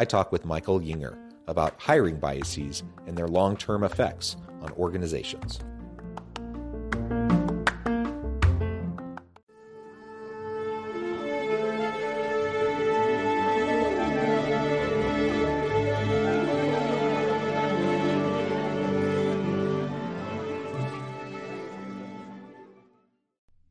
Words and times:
I 0.00 0.04
talk 0.04 0.30
with 0.30 0.44
Michael 0.44 0.78
Yinger 0.78 1.18
about 1.48 1.74
hiring 1.76 2.20
biases 2.20 2.84
and 3.08 3.18
their 3.18 3.26
long 3.26 3.56
term 3.56 3.82
effects 3.82 4.36
on 4.62 4.70
organizations. 4.74 5.58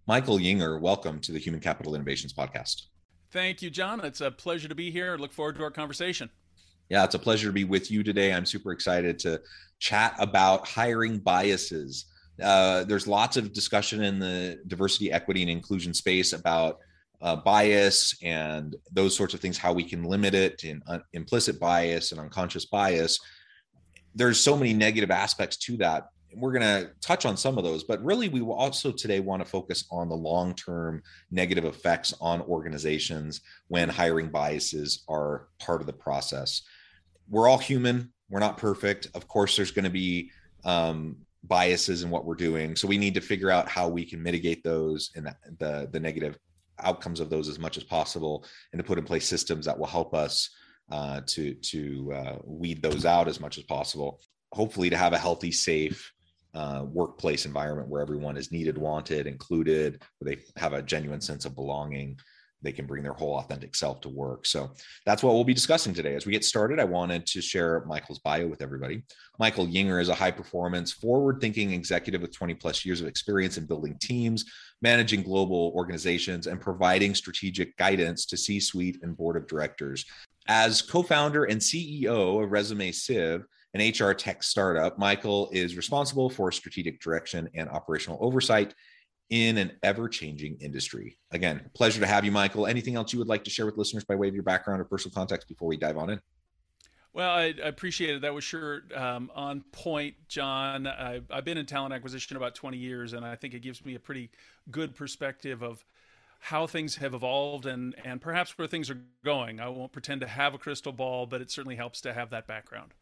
Michael 0.05 0.39
Yinger, 0.39 0.81
welcome 0.81 1.21
to 1.21 1.31
the 1.31 1.39
Human 1.39 1.61
Capital 1.61 1.95
Innovations 1.95 2.33
Podcast. 2.33 2.87
Thank 3.37 3.61
you, 3.61 3.69
John. 3.69 4.03
It's 4.03 4.21
a 4.21 4.31
pleasure 4.31 4.67
to 4.67 4.73
be 4.73 4.89
here. 4.89 5.15
Look 5.15 5.31
forward 5.31 5.57
to 5.57 5.63
our 5.63 5.69
conversation. 5.69 6.27
Yeah, 6.89 7.03
it's 7.03 7.13
a 7.13 7.19
pleasure 7.19 7.45
to 7.45 7.53
be 7.53 7.65
with 7.65 7.91
you 7.91 8.01
today. 8.01 8.33
I'm 8.33 8.47
super 8.47 8.71
excited 8.71 9.19
to 9.19 9.39
chat 9.77 10.15
about 10.17 10.67
hiring 10.67 11.19
biases. 11.19 12.05
Uh, 12.41 12.83
there's 12.85 13.05
lots 13.05 13.37
of 13.37 13.53
discussion 13.53 14.01
in 14.01 14.17
the 14.17 14.59
diversity, 14.65 15.11
equity, 15.11 15.43
and 15.43 15.51
inclusion 15.51 15.93
space 15.93 16.33
about 16.33 16.79
uh, 17.21 17.35
bias 17.35 18.17
and 18.23 18.75
those 18.91 19.15
sorts 19.15 19.35
of 19.35 19.39
things, 19.39 19.55
how 19.55 19.71
we 19.71 19.83
can 19.83 20.03
limit 20.03 20.33
it, 20.33 20.63
and 20.63 20.81
uh, 20.87 20.97
implicit 21.13 21.59
bias 21.59 22.11
and 22.11 22.19
unconscious 22.19 22.65
bias. 22.65 23.19
There's 24.15 24.39
so 24.39 24.57
many 24.57 24.73
negative 24.73 25.11
aspects 25.11 25.57
to 25.57 25.77
that 25.77 26.05
we're 26.37 26.51
going 26.51 26.61
to 26.61 26.91
touch 27.01 27.25
on 27.25 27.35
some 27.35 27.57
of 27.57 27.63
those, 27.63 27.83
but 27.83 28.03
really, 28.03 28.29
we 28.29 28.41
also 28.41 28.91
today 28.91 29.19
want 29.19 29.43
to 29.43 29.49
focus 29.49 29.85
on 29.91 30.07
the 30.07 30.15
long 30.15 30.53
term 30.53 31.01
negative 31.31 31.65
effects 31.65 32.13
on 32.21 32.41
organizations 32.41 33.41
when 33.67 33.89
hiring 33.89 34.29
biases 34.29 35.03
are 35.09 35.47
part 35.59 35.81
of 35.81 35.87
the 35.87 35.93
process. 35.93 36.61
We're 37.29 37.47
all 37.47 37.57
human, 37.57 38.13
we're 38.29 38.39
not 38.39 38.57
perfect. 38.57 39.07
Of 39.15 39.27
course, 39.27 39.55
there's 39.55 39.71
going 39.71 39.85
to 39.85 39.91
be 39.91 40.31
um, 40.63 41.17
biases 41.43 42.03
in 42.03 42.09
what 42.09 42.25
we're 42.25 42.35
doing. 42.35 42.75
So 42.75 42.87
we 42.87 42.97
need 42.97 43.15
to 43.15 43.21
figure 43.21 43.49
out 43.49 43.67
how 43.67 43.87
we 43.87 44.05
can 44.05 44.21
mitigate 44.21 44.63
those 44.63 45.11
and 45.15 45.25
the, 45.25 45.35
the, 45.57 45.89
the 45.91 45.99
negative 45.99 46.37
outcomes 46.79 47.19
of 47.19 47.29
those 47.29 47.49
as 47.49 47.57
much 47.57 47.77
as 47.77 47.83
possible 47.83 48.45
and 48.71 48.79
to 48.79 48.83
put 48.83 48.99
in 48.99 49.03
place 49.03 49.27
systems 49.27 49.65
that 49.65 49.77
will 49.77 49.87
help 49.87 50.13
us 50.13 50.49
uh, 50.91 51.21
to 51.25 51.53
to 51.55 52.13
uh, 52.13 52.37
weed 52.45 52.81
those 52.81 53.03
out 53.03 53.27
as 53.27 53.39
much 53.39 53.57
as 53.57 53.63
possible 53.63 54.21
hopefully 54.53 54.89
to 54.89 54.95
have 54.95 55.13
a 55.13 55.17
healthy 55.17 55.51
safe 55.51 56.13
uh, 56.57 56.83
workplace 56.91 57.45
environment 57.45 57.87
where 57.87 58.01
everyone 58.01 58.35
is 58.35 58.51
needed, 58.51 58.79
wanted, 58.79 59.27
included, 59.27 60.01
where 60.17 60.35
they 60.35 60.41
have 60.59 60.73
a 60.73 60.81
genuine 60.81 61.21
sense 61.21 61.45
of 61.45 61.53
belonging. 61.53 62.17
They 62.63 62.71
can 62.71 62.87
bring 62.87 63.03
their 63.03 63.13
whole 63.13 63.37
authentic 63.37 63.75
self 63.75 64.01
to 64.01 64.09
work. 64.09 64.47
So 64.47 64.71
that's 65.05 65.21
what 65.21 65.35
we'll 65.35 65.43
be 65.43 65.53
discussing 65.53 65.93
today. 65.93 66.15
As 66.15 66.25
we 66.25 66.31
get 66.31 66.43
started, 66.43 66.79
I 66.79 66.85
wanted 66.85 67.27
to 67.27 67.41
share 67.43 67.85
Michael's 67.85 68.17
bio 68.17 68.47
with 68.47 68.63
everybody. 68.63 69.03
Michael 69.37 69.67
Yinger 69.67 70.01
is 70.01 70.09
a 70.09 70.15
high 70.15 70.31
performance, 70.31 70.91
forward 70.91 71.39
thinking 71.39 71.71
executive 71.73 72.21
with 72.21 72.35
20 72.35 72.55
plus 72.55 72.83
years 72.83 73.01
of 73.01 73.07
experience 73.07 73.59
in 73.59 73.67
building 73.67 73.95
teams, 74.01 74.43
managing 74.81 75.21
global 75.21 75.71
organizations, 75.75 76.47
and 76.47 76.59
providing 76.59 77.13
strategic 77.13 77.77
guidance 77.77 78.25
to 78.25 78.35
C 78.35 78.59
suite 78.59 78.97
and 79.03 79.15
board 79.15 79.37
of 79.37 79.45
directors. 79.45 80.03
As 80.47 80.81
co 80.81 81.03
founder 81.03 81.43
and 81.43 81.61
CEO 81.61 82.43
of 82.43 82.49
ResumeSieve, 82.49 83.43
an 83.79 83.91
HR 83.91 84.13
tech 84.13 84.43
startup, 84.43 84.97
Michael 84.97 85.49
is 85.51 85.75
responsible 85.75 86.29
for 86.29 86.51
strategic 86.51 86.99
direction 86.99 87.49
and 87.53 87.69
operational 87.69 88.17
oversight 88.21 88.73
in 89.29 89.57
an 89.57 89.71
ever 89.83 90.07
changing 90.07 90.57
industry. 90.59 91.17
Again, 91.31 91.69
pleasure 91.73 91.99
to 91.99 92.07
have 92.07 92.23
you, 92.23 92.31
Michael. 92.31 92.65
Anything 92.65 92.95
else 92.95 93.11
you 93.13 93.19
would 93.19 93.27
like 93.27 93.43
to 93.43 93.49
share 93.49 93.65
with 93.65 93.77
listeners 93.77 94.05
by 94.05 94.15
way 94.15 94.27
of 94.27 94.33
your 94.33 94.43
background 94.43 94.81
or 94.81 94.85
personal 94.85 95.13
context 95.13 95.47
before 95.47 95.67
we 95.67 95.77
dive 95.77 95.97
on 95.97 96.09
in? 96.11 96.21
Well, 97.13 97.29
I, 97.29 97.53
I 97.63 97.67
appreciate 97.67 98.15
it. 98.15 98.21
That 98.21 98.33
was 98.33 98.43
sure 98.43 98.83
um, 98.95 99.31
on 99.35 99.63
point, 99.71 100.15
John. 100.27 100.87
I, 100.87 101.21
I've 101.29 101.45
been 101.45 101.57
in 101.57 101.65
talent 101.65 101.93
acquisition 101.93 102.37
about 102.37 102.55
20 102.55 102.77
years, 102.77 103.13
and 103.13 103.25
I 103.25 103.35
think 103.35 103.53
it 103.53 103.61
gives 103.61 103.83
me 103.83 103.95
a 103.95 103.99
pretty 103.99 104.29
good 104.69 104.95
perspective 104.95 105.63
of 105.63 105.83
how 106.39 106.67
things 106.67 106.97
have 106.97 107.15
evolved 107.15 107.65
and 107.65 107.95
and 108.05 108.21
perhaps 108.21 108.55
where 108.57 108.67
things 108.67 108.91
are 108.91 109.01
going. 109.25 109.59
I 109.59 109.67
won't 109.69 109.91
pretend 109.91 110.21
to 110.21 110.27
have 110.27 110.53
a 110.53 110.59
crystal 110.59 110.91
ball, 110.91 111.25
but 111.25 111.41
it 111.41 111.49
certainly 111.49 111.75
helps 111.75 112.01
to 112.01 112.13
have 112.13 112.29
that 112.29 112.45
background 112.45 112.93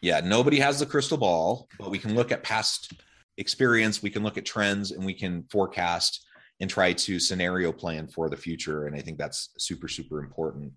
yeah, 0.00 0.20
nobody 0.20 0.58
has 0.58 0.78
the 0.78 0.86
crystal 0.86 1.18
ball, 1.18 1.68
but 1.78 1.90
we 1.90 1.98
can 1.98 2.14
look 2.14 2.32
at 2.32 2.42
past 2.42 2.94
experience, 3.36 4.02
we 4.02 4.10
can 4.10 4.22
look 4.22 4.38
at 4.38 4.46
trends, 4.46 4.92
and 4.92 5.04
we 5.04 5.14
can 5.14 5.44
forecast 5.50 6.26
and 6.60 6.68
try 6.68 6.92
to 6.92 7.18
scenario 7.18 7.72
plan 7.72 8.06
for 8.06 8.28
the 8.28 8.36
future. 8.36 8.86
And 8.86 8.94
I 8.96 9.00
think 9.00 9.18
that's 9.18 9.50
super, 9.58 9.88
super 9.88 10.20
important. 10.20 10.72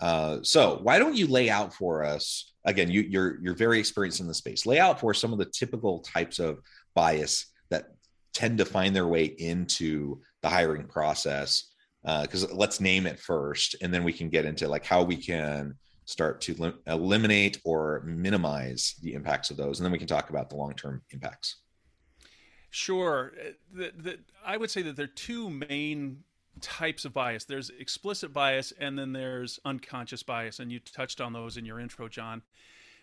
Uh, 0.00 0.38
so 0.42 0.80
why 0.82 0.98
don't 0.98 1.16
you 1.16 1.26
lay 1.26 1.50
out 1.50 1.74
for 1.74 2.04
us 2.04 2.52
again? 2.64 2.90
You, 2.90 3.02
you're 3.02 3.40
you're 3.42 3.54
very 3.54 3.78
experienced 3.78 4.20
in 4.20 4.26
the 4.26 4.34
space. 4.34 4.66
Lay 4.66 4.78
out 4.78 5.00
for 5.00 5.12
some 5.12 5.32
of 5.32 5.38
the 5.38 5.46
typical 5.46 6.00
types 6.00 6.38
of 6.38 6.60
bias 6.94 7.46
that 7.70 7.88
tend 8.32 8.58
to 8.58 8.64
find 8.64 8.94
their 8.94 9.06
way 9.06 9.24
into 9.24 10.20
the 10.42 10.48
hiring 10.48 10.86
process. 10.86 11.64
Because 12.04 12.44
uh, 12.44 12.54
let's 12.54 12.80
name 12.80 13.06
it 13.06 13.18
first, 13.18 13.76
and 13.82 13.92
then 13.92 14.04
we 14.04 14.12
can 14.12 14.28
get 14.30 14.44
into 14.44 14.68
like 14.68 14.86
how 14.86 15.02
we 15.02 15.16
can 15.16 15.74
start 16.08 16.40
to 16.40 16.54
lim- 16.54 16.78
eliminate 16.86 17.60
or 17.64 18.00
minimize 18.06 18.94
the 19.02 19.12
impacts 19.12 19.50
of 19.50 19.58
those 19.58 19.78
and 19.78 19.84
then 19.84 19.92
we 19.92 19.98
can 19.98 20.06
talk 20.06 20.30
about 20.30 20.48
the 20.48 20.56
long-term 20.56 21.02
impacts. 21.10 21.56
Sure. 22.70 23.32
The, 23.74 23.92
the, 23.94 24.18
i 24.44 24.56
would 24.56 24.70
say 24.70 24.80
that 24.82 24.96
there 24.96 25.04
are 25.04 25.08
two 25.08 25.50
main 25.50 26.24
types 26.62 27.04
of 27.04 27.12
bias. 27.12 27.44
There's 27.44 27.70
explicit 27.78 28.32
bias 28.32 28.72
and 28.80 28.98
then 28.98 29.12
there's 29.12 29.60
unconscious 29.66 30.22
bias 30.22 30.60
and 30.60 30.72
you 30.72 30.80
touched 30.80 31.20
on 31.20 31.34
those 31.34 31.58
in 31.58 31.66
your 31.66 31.78
intro 31.78 32.08
john. 32.08 32.40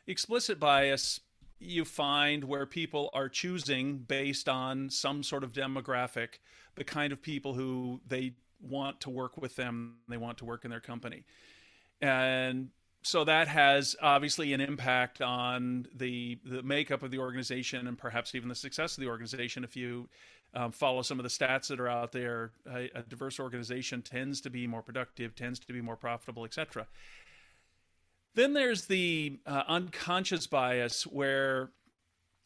Explicit 0.07 0.59
bias 0.59 1.19
you 1.59 1.85
find 1.85 2.43
where 2.43 2.66
people 2.66 3.11
are 3.13 3.29
choosing 3.29 3.99
based 3.99 4.49
on 4.49 4.89
some 4.89 5.22
sort 5.22 5.43
of 5.43 5.51
demographic 5.51 6.40
the 6.73 6.84
kind 6.84 7.13
of 7.13 7.22
people 7.22 7.53
who 7.53 8.02
they 8.07 8.34
want 8.59 8.99
to 9.02 9.11
work 9.11 9.37
with 9.37 9.55
them 9.57 9.97
they 10.09 10.17
want 10.17 10.40
to 10.40 10.46
work 10.46 10.66
in 10.66 10.72
their 10.72 10.79
company. 10.79 11.23
And 12.02 12.69
so 13.05 13.23
that 13.23 13.47
has 13.47 13.96
obviously 14.02 14.52
an 14.53 14.61
impact 14.61 15.22
on 15.22 15.85
the 15.96 16.40
the 16.43 16.63
makeup 16.63 17.03
of 17.03 17.11
the 17.11 17.19
organization 17.19 17.85
and 17.85 17.99
perhaps 17.99 18.34
even 18.34 18.49
the 18.49 18.55
success 18.55 18.97
of 18.97 19.02
the 19.02 19.07
organization. 19.07 19.63
If 19.63 19.75
you 19.75 20.09
um, 20.55 20.72
follow 20.72 21.03
some 21.03 21.19
of 21.19 21.23
the 21.23 21.29
stats 21.29 21.67
that 21.67 21.79
are 21.79 21.87
out 21.87 22.11
there, 22.11 22.49
a, 22.67 22.90
a 22.96 23.03
diverse 23.03 23.40
organization 23.40 24.02
tends 24.02 24.41
to 24.41 24.49
be 24.49 24.66
more 24.66 24.81
productive, 24.81 25.35
tends 25.35 25.59
to 25.59 25.72
be 25.72 25.81
more 25.81 25.96
profitable, 25.96 26.46
etc. 26.46 26.87
Then 28.34 28.53
there's 28.53 28.85
the 28.85 29.40
uh, 29.46 29.61
unconscious 29.67 30.47
bias 30.47 31.03
where 31.05 31.69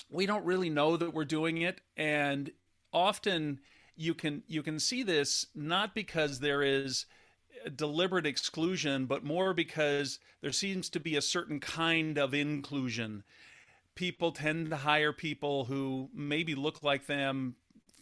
we 0.09 0.25
don't 0.25 0.43
really 0.43 0.69
know 0.69 0.97
that 0.97 1.13
we're 1.13 1.23
doing 1.23 1.61
it, 1.61 1.79
and 1.95 2.51
often 2.91 3.61
you 3.95 4.13
can 4.13 4.43
you 4.47 4.61
can 4.61 4.77
see 4.77 5.03
this 5.03 5.45
not 5.55 5.95
because 5.95 6.39
there 6.39 6.61
is 6.61 7.05
deliberate 7.75 8.25
exclusion, 8.25 9.05
but 9.05 9.23
more 9.23 9.53
because 9.53 10.19
there 10.41 10.51
seems 10.51 10.89
to 10.89 10.99
be 10.99 11.15
a 11.15 11.21
certain 11.21 11.59
kind 11.59 12.17
of 12.17 12.33
inclusion. 12.33 13.23
People 13.95 14.31
tend 14.31 14.69
to 14.69 14.77
hire 14.77 15.11
people 15.11 15.65
who 15.65 16.09
maybe 16.13 16.55
look 16.55 16.83
like 16.83 17.07
them, 17.07 17.55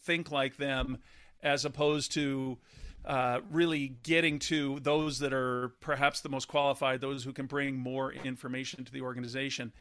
think 0.04 0.31
like 0.31 0.57
them, 0.57 1.00
as 1.42 1.65
opposed 1.65 2.12
to 2.13 2.57
uh, 3.06 3.39
really 3.51 3.95
getting 4.04 4.38
to 4.38 4.80
those 4.81 5.19
that 5.19 5.33
are 5.33 5.69
perhaps 5.80 6.21
the 6.21 6.30
most 6.30 6.48
qualified, 6.48 7.00
those 7.00 7.24
who 7.24 7.31
can 7.31 7.45
bring 7.45 7.75
more 7.75 8.12
information 8.12 8.83
to 8.83 8.92
the 8.92 9.01
organization. 9.01 9.71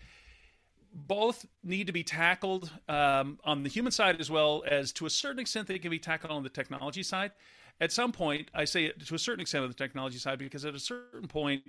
Both 0.94 1.44
need 1.62 1.88
to 1.88 1.92
be 1.92 2.04
tackled 2.04 2.70
um, 2.88 3.38
on 3.44 3.64
the 3.64 3.68
human 3.68 3.92
side 3.92 4.20
as 4.20 4.30
well 4.30 4.62
as 4.66 4.92
to 4.92 5.06
a 5.06 5.10
certain 5.10 5.40
extent 5.40 5.66
they 5.66 5.78
can 5.78 5.90
be 5.90 5.98
tackled 5.98 6.32
on 6.32 6.42
the 6.42 6.48
technology 6.48 7.02
side. 7.02 7.32
At 7.80 7.92
some 7.92 8.12
point, 8.12 8.50
I 8.54 8.64
say 8.64 8.84
it 8.84 9.06
to 9.06 9.14
a 9.14 9.18
certain 9.18 9.40
extent 9.40 9.64
of 9.64 9.70
the 9.70 9.76
technology 9.76 10.18
side 10.18 10.38
because 10.38 10.64
at 10.64 10.74
a 10.74 10.78
certain 10.78 11.28
point, 11.28 11.62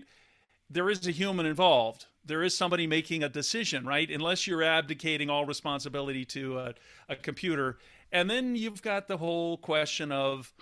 there 0.69 0.89
is 0.89 1.05
a 1.07 1.11
human 1.11 1.45
involved. 1.45 2.05
There 2.25 2.43
is 2.43 2.55
somebody 2.55 2.87
making 2.87 3.23
a 3.23 3.29
decision, 3.29 3.85
right? 3.85 4.09
Unless 4.09 4.47
you're 4.47 4.63
abdicating 4.63 5.29
all 5.29 5.45
responsibility 5.45 6.25
to 6.25 6.59
a, 6.59 6.73
a 7.09 7.15
computer. 7.15 7.77
And 8.11 8.29
then 8.29 8.55
you've 8.55 8.81
got 8.81 9.07
the 9.07 9.17
whole 9.17 9.57
question 9.57 10.11
of 10.11 10.53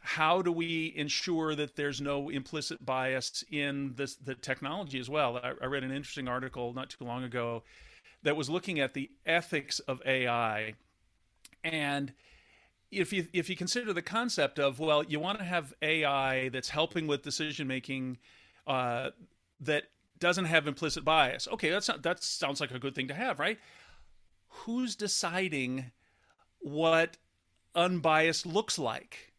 how 0.00 0.42
do 0.42 0.52
we 0.52 0.92
ensure 0.96 1.54
that 1.54 1.76
there's 1.76 2.00
no 2.00 2.28
implicit 2.30 2.84
bias 2.84 3.44
in 3.50 3.94
this, 3.96 4.16
the 4.16 4.34
technology 4.34 4.98
as 4.98 5.10
well? 5.10 5.38
I, 5.42 5.52
I 5.60 5.66
read 5.66 5.84
an 5.84 5.92
interesting 5.92 6.28
article 6.28 6.72
not 6.72 6.90
too 6.90 7.04
long 7.04 7.24
ago 7.24 7.62
that 8.22 8.36
was 8.36 8.48
looking 8.48 8.80
at 8.80 8.94
the 8.94 9.10
ethics 9.26 9.80
of 9.80 10.00
AI. 10.06 10.74
And 11.64 12.12
if 12.90 13.12
you 13.12 13.26
if 13.32 13.50
you 13.50 13.56
consider 13.56 13.92
the 13.92 14.02
concept 14.02 14.58
of 14.58 14.78
well, 14.78 15.04
you 15.04 15.20
want 15.20 15.38
to 15.38 15.44
have 15.44 15.74
AI 15.82 16.48
that's 16.48 16.70
helping 16.70 17.06
with 17.06 17.22
decision 17.22 17.66
making 17.66 18.18
uh, 18.66 19.10
that 19.60 19.84
doesn't 20.18 20.46
have 20.46 20.66
implicit 20.66 21.04
bias. 21.04 21.48
Okay, 21.48 21.70
that's 21.70 21.88
not, 21.88 22.02
that 22.02 22.22
sounds 22.22 22.60
like 22.60 22.70
a 22.70 22.78
good 22.78 22.94
thing 22.94 23.08
to 23.08 23.14
have, 23.14 23.38
right? 23.38 23.58
Who's 24.48 24.96
deciding 24.96 25.92
what 26.60 27.16
unbiased 27.74 28.46
looks 28.46 28.78
like? 28.78 29.32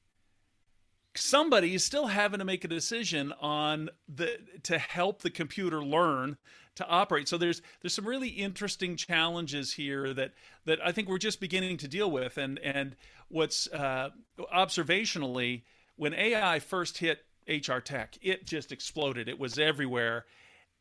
Somebody 1.15 1.73
is 1.73 1.83
still 1.83 2.07
having 2.07 2.39
to 2.39 2.45
make 2.45 2.63
a 2.63 2.67
decision 2.67 3.33
on 3.41 3.89
the 4.07 4.37
to 4.63 4.77
help 4.77 5.21
the 5.21 5.31
computer 5.31 5.83
learn 5.83 6.37
to 6.79 6.87
operate. 6.87 7.29
So 7.29 7.37
there's 7.37 7.61
there's 7.81 7.93
some 7.93 8.07
really 8.07 8.29
interesting 8.29 8.95
challenges 8.95 9.73
here 9.73 10.13
that 10.13 10.33
that 10.65 10.79
I 10.83 10.91
think 10.91 11.07
we're 11.07 11.17
just 11.17 11.39
beginning 11.39 11.77
to 11.77 11.87
deal 11.87 12.09
with. 12.09 12.37
And 12.37 12.59
and 12.59 12.95
what's 13.29 13.67
uh, 13.67 14.09
observationally 14.53 15.61
when 15.95 16.13
AI 16.13 16.59
first 16.59 16.97
hit 16.97 17.25
HR 17.49 17.79
tech. 17.79 18.17
It 18.21 18.45
just 18.45 18.71
exploded. 18.71 19.27
It 19.27 19.39
was 19.39 19.57
everywhere. 19.57 20.25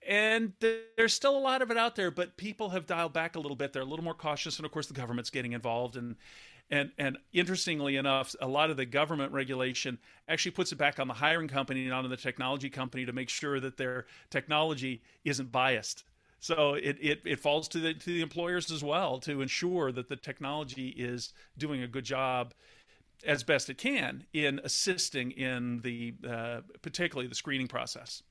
And 0.06 0.52
there's 0.60 1.12
still 1.12 1.36
a 1.36 1.40
lot 1.40 1.60
of 1.60 1.70
it 1.70 1.76
out 1.76 1.96
there, 1.96 2.10
but 2.10 2.36
people 2.36 2.70
have 2.70 2.86
dialed 2.86 3.12
back 3.12 3.34
a 3.34 3.40
little 3.40 3.56
bit. 3.56 3.72
They're 3.72 3.82
a 3.82 3.86
little 3.86 4.04
more 4.04 4.14
cautious, 4.14 4.58
and 4.58 4.64
of 4.64 4.70
course, 4.70 4.86
the 4.86 4.94
government's 4.94 5.30
getting 5.30 5.52
involved. 5.52 5.96
And 5.96 6.16
and 6.70 6.90
and 6.98 7.18
interestingly 7.32 7.96
enough, 7.96 8.34
a 8.40 8.48
lot 8.48 8.70
of 8.70 8.76
the 8.76 8.86
government 8.86 9.32
regulation 9.32 9.98
actually 10.28 10.52
puts 10.52 10.72
it 10.72 10.76
back 10.76 10.98
on 10.98 11.08
the 11.08 11.14
hiring 11.14 11.48
company, 11.48 11.86
not 11.86 12.04
on 12.04 12.10
the 12.10 12.16
technology 12.16 12.68
company, 12.68 13.06
to 13.06 13.12
make 13.12 13.28
sure 13.28 13.58
that 13.60 13.76
their 13.76 14.06
technology 14.30 15.02
isn't 15.24 15.50
biased. 15.50 16.04
So 16.40 16.74
it, 16.74 16.96
it, 17.00 17.20
it 17.24 17.40
falls 17.40 17.68
to 17.68 17.80
the 17.80 17.94
to 17.94 18.06
the 18.06 18.20
employers 18.20 18.70
as 18.70 18.84
well 18.84 19.18
to 19.20 19.40
ensure 19.40 19.92
that 19.92 20.08
the 20.08 20.16
technology 20.16 20.88
is 20.88 21.32
doing 21.56 21.82
a 21.82 21.88
good 21.88 22.04
job 22.04 22.54
as 23.26 23.42
best 23.42 23.68
it 23.68 23.78
can 23.78 24.24
in 24.32 24.60
assisting 24.62 25.32
in 25.32 25.80
the 25.80 26.14
uh, 26.28 26.60
particularly 26.82 27.28
the 27.28 27.34
screening 27.34 27.66
process. 27.66 28.22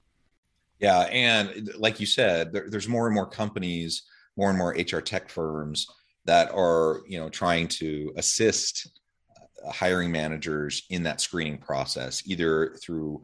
Yeah, 0.79 1.01
and 1.11 1.71
like 1.75 1.99
you 1.99 2.05
said, 2.05 2.53
there, 2.53 2.69
there's 2.69 2.87
more 2.87 3.07
and 3.07 3.15
more 3.15 3.27
companies, 3.27 4.03
more 4.37 4.49
and 4.49 4.57
more 4.57 4.75
HR 4.77 5.01
tech 5.01 5.27
firms 5.27 5.87
that 6.27 6.51
are 6.53 7.01
you 7.07 7.19
know 7.19 7.29
trying 7.29 7.67
to 7.67 8.13
assist 8.17 8.91
uh, 9.35 9.71
hiring 9.71 10.11
managers 10.11 10.83
in 10.89 11.01
that 11.03 11.19
screening 11.19 11.57
process, 11.57 12.21
either 12.25 12.75
through 12.83 13.23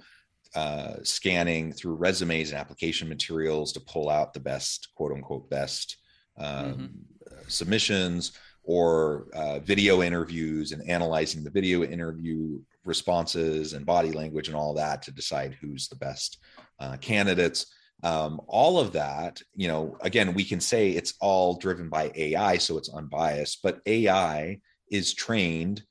uh, 0.55 0.95
scanning 1.03 1.71
through 1.71 1.95
resumes 1.95 2.51
and 2.51 2.59
application 2.59 3.07
materials 3.07 3.73
to 3.73 3.79
pull 3.81 4.09
out 4.09 4.33
the 4.33 4.39
best 4.39 4.89
quote 4.95 5.11
unquote 5.11 5.49
best 5.49 5.97
um, 6.37 6.47
mm-hmm. 6.47 7.33
submissions 7.47 8.33
or 8.63 9.27
uh, 9.33 9.59
video 9.59 10.01
interviews 10.01 10.71
and 10.71 10.87
analyzing 10.89 11.43
the 11.43 11.49
video 11.49 11.83
interview 11.83 12.59
responses 12.85 13.73
and 13.73 13.85
body 13.85 14.11
language 14.11 14.47
and 14.47 14.55
all 14.55 14.73
that 14.73 15.01
to 15.01 15.11
decide 15.11 15.57
who's 15.59 15.87
the 15.87 15.95
best 15.95 16.37
uh, 16.79 16.95
candidates 16.97 17.73
um, 18.03 18.41
all 18.47 18.79
of 18.79 18.91
that 18.93 19.41
you 19.55 19.67
know 19.67 19.97
again 20.01 20.33
we 20.33 20.43
can 20.43 20.59
say 20.59 20.91
it's 20.91 21.13
all 21.21 21.55
driven 21.55 21.89
by 21.89 22.11
ai 22.15 22.57
so 22.57 22.77
it's 22.77 22.89
unbiased 22.89 23.59
but 23.63 23.79
ai 23.85 24.59
is 24.91 25.13
trained 25.13 25.83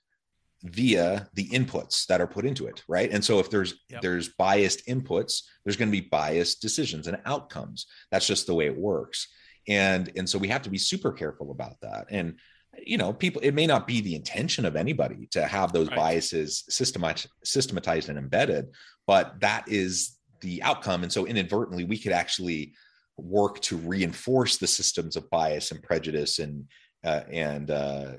via 0.64 1.28
the 1.34 1.48
inputs 1.48 2.06
that 2.06 2.20
are 2.20 2.26
put 2.26 2.44
into 2.44 2.66
it 2.66 2.84
right 2.86 3.10
and 3.10 3.24
so 3.24 3.40
if 3.40 3.50
there's 3.50 3.74
yep. 3.88 4.00
there's 4.00 4.28
biased 4.28 4.86
inputs 4.86 5.42
there's 5.64 5.76
going 5.76 5.88
to 5.88 6.00
be 6.00 6.08
biased 6.08 6.62
decisions 6.62 7.08
and 7.08 7.18
outcomes 7.24 7.86
that's 8.10 8.26
just 8.26 8.46
the 8.46 8.54
way 8.54 8.66
it 8.66 8.76
works 8.76 9.28
and 9.66 10.12
and 10.16 10.28
so 10.28 10.38
we 10.38 10.48
have 10.48 10.62
to 10.62 10.70
be 10.70 10.78
super 10.78 11.12
careful 11.12 11.50
about 11.50 11.80
that 11.80 12.06
and 12.10 12.36
you 12.78 12.96
know 12.96 13.12
people 13.12 13.40
it 13.42 13.52
may 13.52 13.66
not 13.66 13.86
be 13.86 14.00
the 14.00 14.14
intention 14.14 14.64
of 14.64 14.76
anybody 14.76 15.26
to 15.30 15.44
have 15.44 15.72
those 15.72 15.88
right. 15.88 15.96
biases 15.96 16.64
systematized 16.68 17.28
systematized 17.44 18.08
and 18.08 18.18
embedded 18.18 18.68
but 19.06 19.40
that 19.40 19.64
is 19.66 20.16
the 20.42 20.62
outcome 20.62 21.02
and 21.02 21.12
so 21.12 21.26
inadvertently 21.26 21.84
we 21.84 21.98
could 21.98 22.12
actually 22.12 22.72
work 23.16 23.60
to 23.60 23.76
reinforce 23.76 24.56
the 24.56 24.66
systems 24.66 25.16
of 25.16 25.28
bias 25.30 25.70
and 25.70 25.82
prejudice 25.82 26.38
and 26.38 26.66
uh, 27.04 27.22
and 27.30 27.70
uh, 27.70 28.12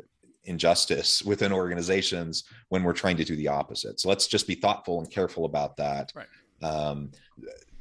injustice 0.45 1.21
within 1.23 1.53
organizations 1.53 2.43
when 2.69 2.83
we're 2.83 2.91
trying 2.93 3.15
to 3.17 3.23
do 3.23 3.35
the 3.35 3.47
opposite 3.47 3.99
so 3.99 4.09
let's 4.09 4.27
just 4.27 4.47
be 4.47 4.55
thoughtful 4.55 4.99
and 4.99 5.09
careful 5.09 5.45
about 5.45 5.77
that 5.77 6.11
right. 6.15 6.27
um, 6.61 7.11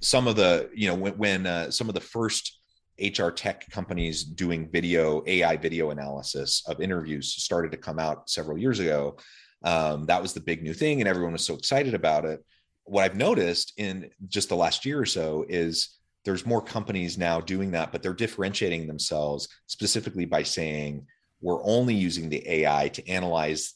some 0.01 0.29
of 0.29 0.37
the 0.37 0.71
you 0.75 0.89
know 0.89 0.95
when, 0.95 1.13
when 1.15 1.47
uh, 1.47 1.71
some 1.71 1.89
of 1.89 1.95
the 1.95 2.01
first 2.01 2.59
HR 3.01 3.31
tech 3.31 3.69
companies 3.71 4.23
doing 4.23 4.69
video, 4.71 5.23
AI 5.27 5.57
video 5.57 5.91
analysis 5.91 6.63
of 6.67 6.81
interviews 6.81 7.33
started 7.33 7.73
to 7.73 7.79
come 7.79 7.99
out 7.99 8.29
several 8.29 8.59
years 8.59 8.79
ago. 8.79 9.17
Um, 9.65 10.07
that 10.07 10.21
was 10.21 10.33
the 10.33 10.41
big 10.41 10.63
new 10.63 10.75
thing, 10.75 11.01
and 11.01 11.09
everyone 11.09 11.33
was 11.33 11.45
so 11.45 11.55
excited 11.55 11.95
about 11.95 12.25
it. 12.25 12.45
What 12.85 13.05
I've 13.05 13.17
noticed 13.17 13.73
in 13.77 14.11
just 14.29 14.49
the 14.49 14.57
last 14.57 14.85
year 14.85 15.01
or 15.01 15.07
so 15.07 15.45
is 15.49 15.99
there's 16.25 16.47
more 16.47 16.63
companies 16.63 17.19
now 17.19 17.41
doing 17.41 17.73
that, 17.73 17.93
but 17.93 18.03
they're 18.03 18.15
differentiating 18.15 18.87
themselves 18.87 19.49
specifically 19.67 20.25
by 20.25 20.43
saying 20.43 21.07
we're 21.41 21.65
only 21.65 21.95
using 21.95 22.29
the 22.29 22.49
AI 22.49 22.89
to 22.89 23.09
analyze 23.09 23.75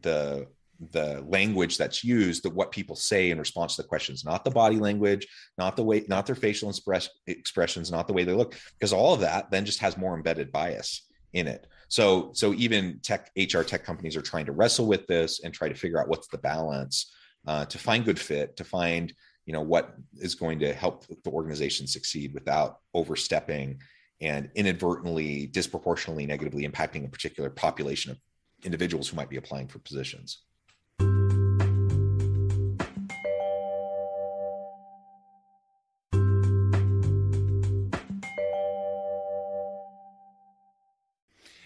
the 0.00 0.46
the 0.92 1.22
language 1.28 1.76
that's 1.76 2.02
used, 2.02 2.42
the 2.42 2.50
what 2.50 2.72
people 2.72 2.96
say 2.96 3.30
in 3.30 3.38
response 3.38 3.76
to 3.76 3.82
the 3.82 3.88
questions, 3.88 4.24
not 4.24 4.44
the 4.44 4.50
body 4.50 4.76
language, 4.76 5.26
not 5.58 5.76
the 5.76 5.82
way, 5.82 6.04
not 6.08 6.24
their 6.24 6.34
facial 6.34 6.70
express, 6.70 7.08
expressions, 7.26 7.90
not 7.90 8.06
the 8.06 8.14
way 8.14 8.24
they 8.24 8.32
look, 8.32 8.56
because 8.78 8.92
all 8.92 9.12
of 9.12 9.20
that 9.20 9.50
then 9.50 9.66
just 9.66 9.80
has 9.80 9.98
more 9.98 10.16
embedded 10.16 10.50
bias 10.50 11.06
in 11.34 11.46
it. 11.46 11.66
So, 11.88 12.30
so 12.32 12.54
even 12.54 12.98
tech 13.02 13.30
HR 13.36 13.60
tech 13.60 13.84
companies 13.84 14.16
are 14.16 14.22
trying 14.22 14.46
to 14.46 14.52
wrestle 14.52 14.86
with 14.86 15.06
this 15.06 15.40
and 15.44 15.52
try 15.52 15.68
to 15.68 15.74
figure 15.74 16.00
out 16.00 16.08
what's 16.08 16.28
the 16.28 16.38
balance 16.38 17.12
uh, 17.46 17.64
to 17.66 17.78
find 17.78 18.04
good 18.04 18.18
fit, 18.18 18.56
to 18.56 18.64
find 18.64 19.12
you 19.46 19.52
know 19.52 19.62
what 19.62 19.94
is 20.18 20.34
going 20.34 20.58
to 20.60 20.72
help 20.72 21.06
the 21.06 21.30
organization 21.30 21.86
succeed 21.86 22.32
without 22.34 22.80
overstepping 22.94 23.80
and 24.20 24.50
inadvertently 24.54 25.46
disproportionately 25.46 26.26
negatively 26.26 26.68
impacting 26.68 27.04
a 27.04 27.08
particular 27.08 27.50
population 27.50 28.12
of 28.12 28.18
individuals 28.64 29.08
who 29.08 29.16
might 29.16 29.30
be 29.30 29.36
applying 29.36 29.66
for 29.66 29.78
positions. 29.78 30.42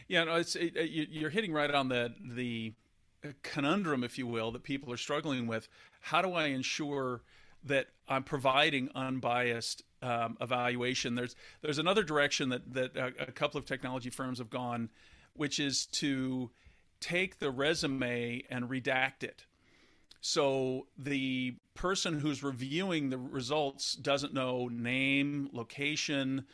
Yeah, 0.07 0.25
no, 0.25 0.37
it's 0.37 0.55
it, 0.55 0.75
you're 0.91 1.31
hitting 1.31 1.53
right 1.53 1.71
on 1.71 1.89
the 1.89 2.15
the 2.35 2.73
conundrum, 3.43 4.05
if 4.05 4.19
you 4.19 4.27
will, 4.27 4.51
that 4.53 4.63
people 4.63 4.93
are 4.93 4.97
struggling 4.97 5.47
with. 5.47 5.69
How 6.01 6.23
do 6.23 6.33
I 6.33 6.47
ensure 6.47 7.23
that 7.65 7.87
I'm 8.09 8.25
providing 8.25 8.91
unbiased 8.95 9.83
um, 10.03 10.37
evaluation? 10.41 11.15
There's 11.15 11.35
there's 11.63 11.79
another 11.79 12.03
direction 12.03 12.51
that 12.51 12.75
that 12.75 12.97
a, 12.97 13.29
a 13.29 13.33
couple 13.33 13.59
of 13.59 13.65
technology 13.65 14.11
firms 14.11 14.39
have 14.39 14.51
gone, 14.51 14.91
which 15.35 15.59
is 15.59 15.87
to 15.87 16.51
take 17.01 17.39
the 17.39 17.51
resume 17.51 18.43
and 18.51 18.69
redact 18.69 19.23
it. 19.23 19.45
So 20.21 20.87
the 20.97 21.57
person 21.75 22.21
who's 22.21 22.43
reviewing 22.43 23.11
the 23.11 23.19
results 23.19 23.95
doesn't 23.95 24.33
know 24.33 24.69
name, 24.69 25.51
location. 25.53 26.47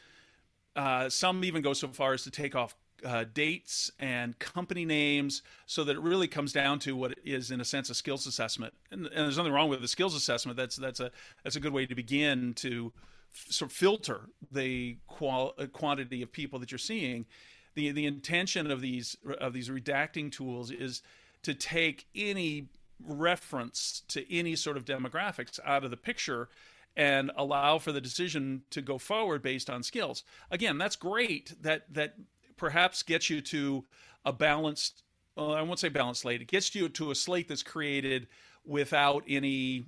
Uh, 0.74 1.08
some 1.08 1.44
even 1.44 1.62
go 1.62 1.72
so 1.72 1.88
far 1.88 2.12
as 2.14 2.24
to 2.24 2.30
take 2.30 2.56
off 2.56 2.74
uh, 3.04 3.24
dates 3.32 3.90
and 3.98 4.38
company 4.38 4.84
names 4.84 5.42
so 5.66 5.84
that 5.84 5.96
it 5.96 6.02
really 6.02 6.28
comes 6.28 6.52
down 6.52 6.78
to 6.78 6.96
what 6.96 7.18
is 7.24 7.50
in 7.50 7.60
a 7.60 7.64
sense 7.64 7.90
a 7.90 7.94
skills 7.94 8.26
assessment 8.26 8.74
and, 8.90 9.06
and 9.06 9.16
there's 9.16 9.36
nothing 9.36 9.52
wrong 9.52 9.68
with 9.68 9.80
the 9.80 9.88
skills 9.88 10.14
assessment 10.14 10.56
that's 10.56 10.76
that's 10.76 11.00
a 11.00 11.10
that's 11.44 11.56
a 11.56 11.60
good 11.60 11.72
way 11.72 11.86
to 11.86 11.94
begin 11.94 12.52
to 12.54 12.92
f- 13.34 13.52
sort 13.52 13.70
of 13.70 13.76
filter 13.76 14.22
the 14.50 14.96
qual- 15.06 15.54
uh, 15.58 15.66
quantity 15.66 16.22
of 16.22 16.32
people 16.32 16.58
that 16.58 16.70
you're 16.70 16.78
seeing 16.78 17.26
the 17.74 17.90
the 17.92 18.06
intention 18.06 18.70
of 18.70 18.80
these 18.80 19.16
of 19.40 19.52
these 19.52 19.68
redacting 19.68 20.30
tools 20.30 20.70
is 20.70 21.02
to 21.42 21.54
take 21.54 22.06
any 22.14 22.68
reference 23.06 24.02
to 24.08 24.30
any 24.32 24.54
sort 24.54 24.76
of 24.76 24.84
demographics 24.84 25.58
out 25.64 25.84
of 25.84 25.90
the 25.90 25.96
picture 25.96 26.48
and 26.96 27.30
allow 27.36 27.78
for 27.78 27.92
the 27.92 28.00
decision 28.00 28.62
to 28.70 28.82
go 28.82 28.98
forward 28.98 29.42
based 29.42 29.70
on 29.70 29.82
skills. 29.82 30.24
Again, 30.50 30.78
that's 30.78 30.96
great. 30.96 31.54
That 31.62 31.92
that 31.94 32.14
perhaps 32.60 33.02
gets 33.02 33.30
you 33.30 33.40
to 33.40 33.82
a 34.26 34.32
balanced 34.32 35.02
well, 35.34 35.54
I 35.54 35.62
won't 35.62 35.78
say 35.78 35.88
balanced 35.88 36.22
slate. 36.22 36.42
It 36.42 36.48
gets 36.48 36.74
you 36.74 36.88
to 36.90 37.10
a 37.10 37.14
slate 37.14 37.48
that's 37.48 37.62
created 37.62 38.26
without 38.66 39.24
any 39.26 39.86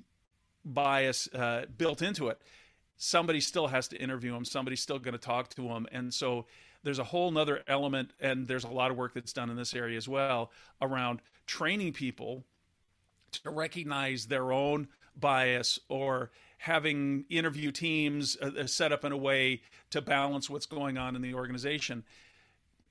bias 0.65 1.29
uh, 1.35 1.67
built 1.77 2.01
into 2.01 2.29
it. 2.29 2.41
Somebody 2.97 3.41
still 3.41 3.67
has 3.67 3.89
to 3.89 3.97
interview 4.01 4.33
them. 4.33 4.47
Somebody's 4.47 4.81
still 4.81 4.99
going 4.99 5.13
to 5.13 5.19
talk 5.19 5.51
to 5.51 5.69
them, 5.69 5.87
and 5.93 6.15
so 6.15 6.47
there's 6.83 7.01
a 7.01 7.05
whole 7.05 7.31
nother 7.31 7.63
element, 7.67 8.13
and 8.21 8.47
there's 8.47 8.65
a 8.65 8.69
lot 8.69 8.91
of 8.91 8.97
work 8.97 9.13
that's 9.13 9.33
done 9.33 9.51
in 9.51 9.57
this 9.57 9.75
area 9.75 9.99
as 9.99 10.09
well 10.09 10.51
around 10.81 11.21
training 11.47 11.93
people 11.93 12.45
to 13.33 13.51
recognize 13.51 14.27
their 14.27 14.53
own 14.53 14.89
bias 15.17 15.79
or 15.89 16.31
having 16.59 17.25
interview 17.29 17.71
teams 17.73 18.37
uh, 18.41 18.51
uh, 18.61 18.67
set 18.67 18.93
up 18.93 19.05
in 19.05 19.13
a 19.13 19.17
way 19.17 19.61
to 19.91 20.01
balance 20.01 20.49
what's 20.49 20.67
going 20.67 20.97
on 20.97 21.17
in 21.17 21.21
the 21.21 21.35
organization. 21.35 22.05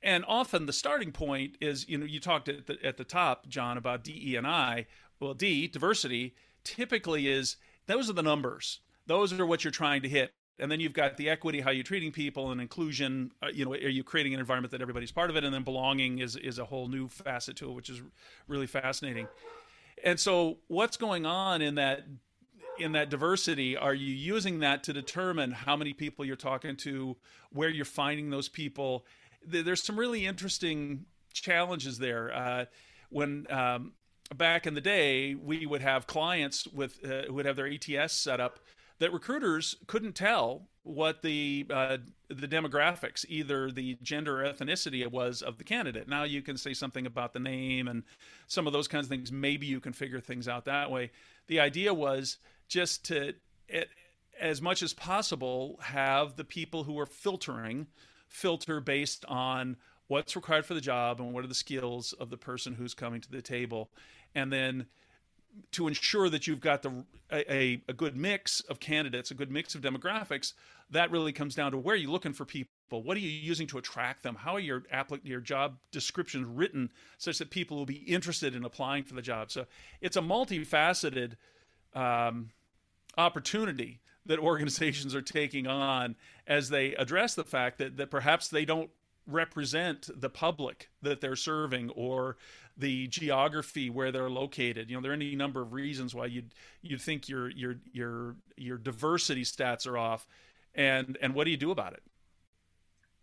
And 0.03 0.25
often 0.27 0.65
the 0.65 0.74
starting 0.74 1.12
point 1.12 1.58
is, 1.62 1.88
you 1.88 1.98
know, 1.98 2.05
you 2.05 2.20
talked 2.20 2.50
at 2.50 2.67
the, 2.67 2.77
at 2.84 2.98
the 2.98 3.03
top, 3.03 3.48
John, 3.48 3.77
about 3.77 4.03
DE 4.03 4.36
and 4.36 4.48
I. 4.48 4.88
Well, 5.20 5.34
D, 5.34 5.67
diversity, 5.67 6.34
typically 6.63 7.27
is 7.27 7.58
those 7.86 8.10
are 8.10 8.13
the 8.13 8.24
numbers. 8.24 8.79
Those 9.05 9.31
are 9.34 9.46
what 9.46 9.63
you're 9.63 9.72
trying 9.72 10.01
to 10.01 10.10
hit 10.10 10.34
and 10.62 10.72
then 10.72 10.79
you've 10.79 10.93
got 10.93 11.17
the 11.17 11.29
equity 11.29 11.60
how 11.60 11.72
you're 11.72 11.84
treating 11.84 12.12
people 12.12 12.51
and 12.51 12.62
inclusion 12.62 13.31
uh, 13.43 13.48
you 13.53 13.65
know 13.65 13.74
are 13.74 13.89
you 13.89 14.03
creating 14.03 14.34
an 14.34 14.39
environment 14.39 14.72
that 14.72 14.81
everybody's 14.81 15.12
part 15.12 15.29
of 15.29 15.36
it 15.36 15.43
and 15.43 15.53
then 15.53 15.63
belonging 15.63 16.20
is 16.20 16.38
is 16.38 16.60
a 16.60 16.65
whole 16.65 16.88
new 16.88 17.10
facet 17.10 17.58
to 17.58 17.70
it 17.70 17.74
which 17.74 17.89
is 17.89 18.01
really 18.48 18.67
fascinating 18.67 19.27
and 20.03 20.20
so 20.20 20.58
what's 20.67 20.96
going 20.96 21.25
on 21.25 21.62
in 21.62 21.75
that 21.75 22.05
in 22.79 22.93
that 22.93 23.10
diversity 23.10 23.75
are 23.75 23.93
you 23.93 24.13
using 24.13 24.60
that 24.60 24.84
to 24.84 24.93
determine 24.93 25.51
how 25.51 25.75
many 25.75 25.93
people 25.93 26.24
you're 26.24 26.36
talking 26.36 26.75
to 26.77 27.17
where 27.51 27.70
you're 27.70 27.84
finding 27.84 28.29
those 28.29 28.48
people 28.48 29.05
there's 29.45 29.83
some 29.83 29.98
really 29.98 30.25
interesting 30.25 31.05
challenges 31.33 31.98
there 31.98 32.33
uh, 32.33 32.65
when 33.10 33.45
um, 33.50 33.93
back 34.36 34.67
in 34.67 34.74
the 34.74 34.81
day 34.81 35.36
we 35.36 35.65
would 35.65 35.81
have 35.81 36.07
clients 36.07 36.67
with 36.67 37.00
uh, 37.03 37.24
who 37.27 37.33
would 37.33 37.45
have 37.45 37.55
their 37.55 37.67
ATS 37.67 38.13
set 38.13 38.39
up 38.39 38.60
that 39.00 39.12
recruiters 39.12 39.75
couldn't 39.88 40.13
tell 40.13 40.67
what 40.83 41.21
the 41.21 41.65
uh, 41.69 41.98
the 42.29 42.48
demographics, 42.48 43.25
either 43.27 43.71
the 43.71 43.98
gender 44.01 44.41
or 44.43 44.53
ethnicity 44.53 45.05
was 45.07 45.41
of 45.41 45.57
the 45.57 45.63
candidate. 45.63 46.07
Now 46.07 46.24
you 46.24 46.41
can 46.41 46.57
say 46.57 46.74
something 46.74 47.05
about 47.05 47.33
the 47.33 47.39
name 47.39 47.88
and 47.88 48.03
some 48.48 48.67
of 48.67 48.74
those 48.74 48.88
kinds 48.88 49.05
of 49.05 49.10
things. 49.10 49.31
Maybe 49.31 49.65
you 49.65 49.79
can 49.79 49.93
figure 49.93 50.19
things 50.19 50.48
out 50.48 50.65
that 50.65 50.91
way. 50.91 51.12
The 51.48 51.60
idea 51.60 51.93
was 51.93 52.38
just 52.67 53.05
to, 53.05 53.33
it, 53.67 53.89
as 54.39 54.62
much 54.62 54.81
as 54.81 54.93
possible, 54.93 55.79
have 55.81 56.36
the 56.36 56.45
people 56.45 56.83
who 56.83 56.98
are 57.00 57.05
filtering 57.05 57.88
filter 58.31 58.79
based 58.79 59.25
on 59.25 59.75
what's 60.07 60.35
required 60.35 60.65
for 60.65 60.73
the 60.73 60.81
job 60.81 61.19
and 61.19 61.33
what 61.33 61.43
are 61.43 61.47
the 61.47 61.53
skills 61.53 62.13
of 62.13 62.29
the 62.29 62.38
person 62.38 62.73
who's 62.73 62.93
coming 62.93 63.21
to 63.21 63.29
the 63.29 63.41
table, 63.41 63.89
and 64.33 64.51
then 64.51 64.85
to 65.71 65.88
ensure 65.88 66.29
that 66.29 66.47
you've 66.47 66.61
got 66.61 66.81
the 66.81 67.05
a, 67.31 67.81
a 67.89 67.93
good 67.93 68.15
mix 68.15 68.61
of 68.61 68.79
candidates, 68.79 69.31
a 69.31 69.33
good 69.33 69.51
mix 69.51 69.75
of 69.75 69.81
demographics, 69.81 70.53
that 70.89 71.11
really 71.11 71.33
comes 71.33 71.55
down 71.55 71.71
to 71.71 71.77
where 71.77 71.95
you're 71.95 72.11
looking 72.11 72.33
for 72.33 72.45
people. 72.45 72.69
What 72.89 73.17
are 73.17 73.21
you 73.21 73.29
using 73.29 73.67
to 73.67 73.77
attract 73.77 74.23
them? 74.23 74.35
How 74.35 74.53
are 74.53 74.59
your 74.59 74.83
your 75.23 75.41
job 75.41 75.77
descriptions 75.91 76.47
written 76.47 76.89
such 77.17 77.38
that 77.39 77.50
people 77.50 77.77
will 77.77 77.85
be 77.85 77.95
interested 77.95 78.55
in 78.55 78.63
applying 78.63 79.03
for 79.03 79.13
the 79.13 79.21
job? 79.21 79.51
So 79.51 79.65
it's 80.00 80.15
a 80.15 80.21
multifaceted 80.21 81.33
um, 81.93 82.50
opportunity 83.17 84.00
that 84.31 84.39
organizations 84.39 85.13
are 85.13 85.21
taking 85.21 85.67
on 85.67 86.15
as 86.47 86.69
they 86.69 86.95
address 86.95 87.35
the 87.35 87.43
fact 87.43 87.77
that, 87.79 87.97
that 87.97 88.09
perhaps 88.09 88.47
they 88.47 88.63
don't 88.63 88.89
represent 89.27 90.09
the 90.21 90.29
public 90.29 90.89
that 91.01 91.19
they're 91.19 91.35
serving 91.35 91.89
or 91.89 92.38
the 92.77 93.07
geography 93.07 93.89
where 93.89 94.09
they're 94.09 94.29
located. 94.29 94.89
You 94.89 94.95
know, 94.95 95.01
there 95.01 95.11
are 95.11 95.15
any 95.15 95.35
number 95.35 95.61
of 95.61 95.73
reasons 95.73 96.15
why 96.15 96.27
you'd 96.27 96.53
you'd 96.81 97.01
think 97.01 97.27
your 97.27 97.50
your 97.50 97.75
your 97.91 98.38
your 98.55 98.77
diversity 98.77 99.43
stats 99.43 99.85
are 99.85 99.97
off, 99.97 100.25
and 100.73 101.17
and 101.21 101.35
what 101.35 101.43
do 101.43 101.51
you 101.51 101.57
do 101.57 101.71
about 101.71 101.91
it? 101.91 102.03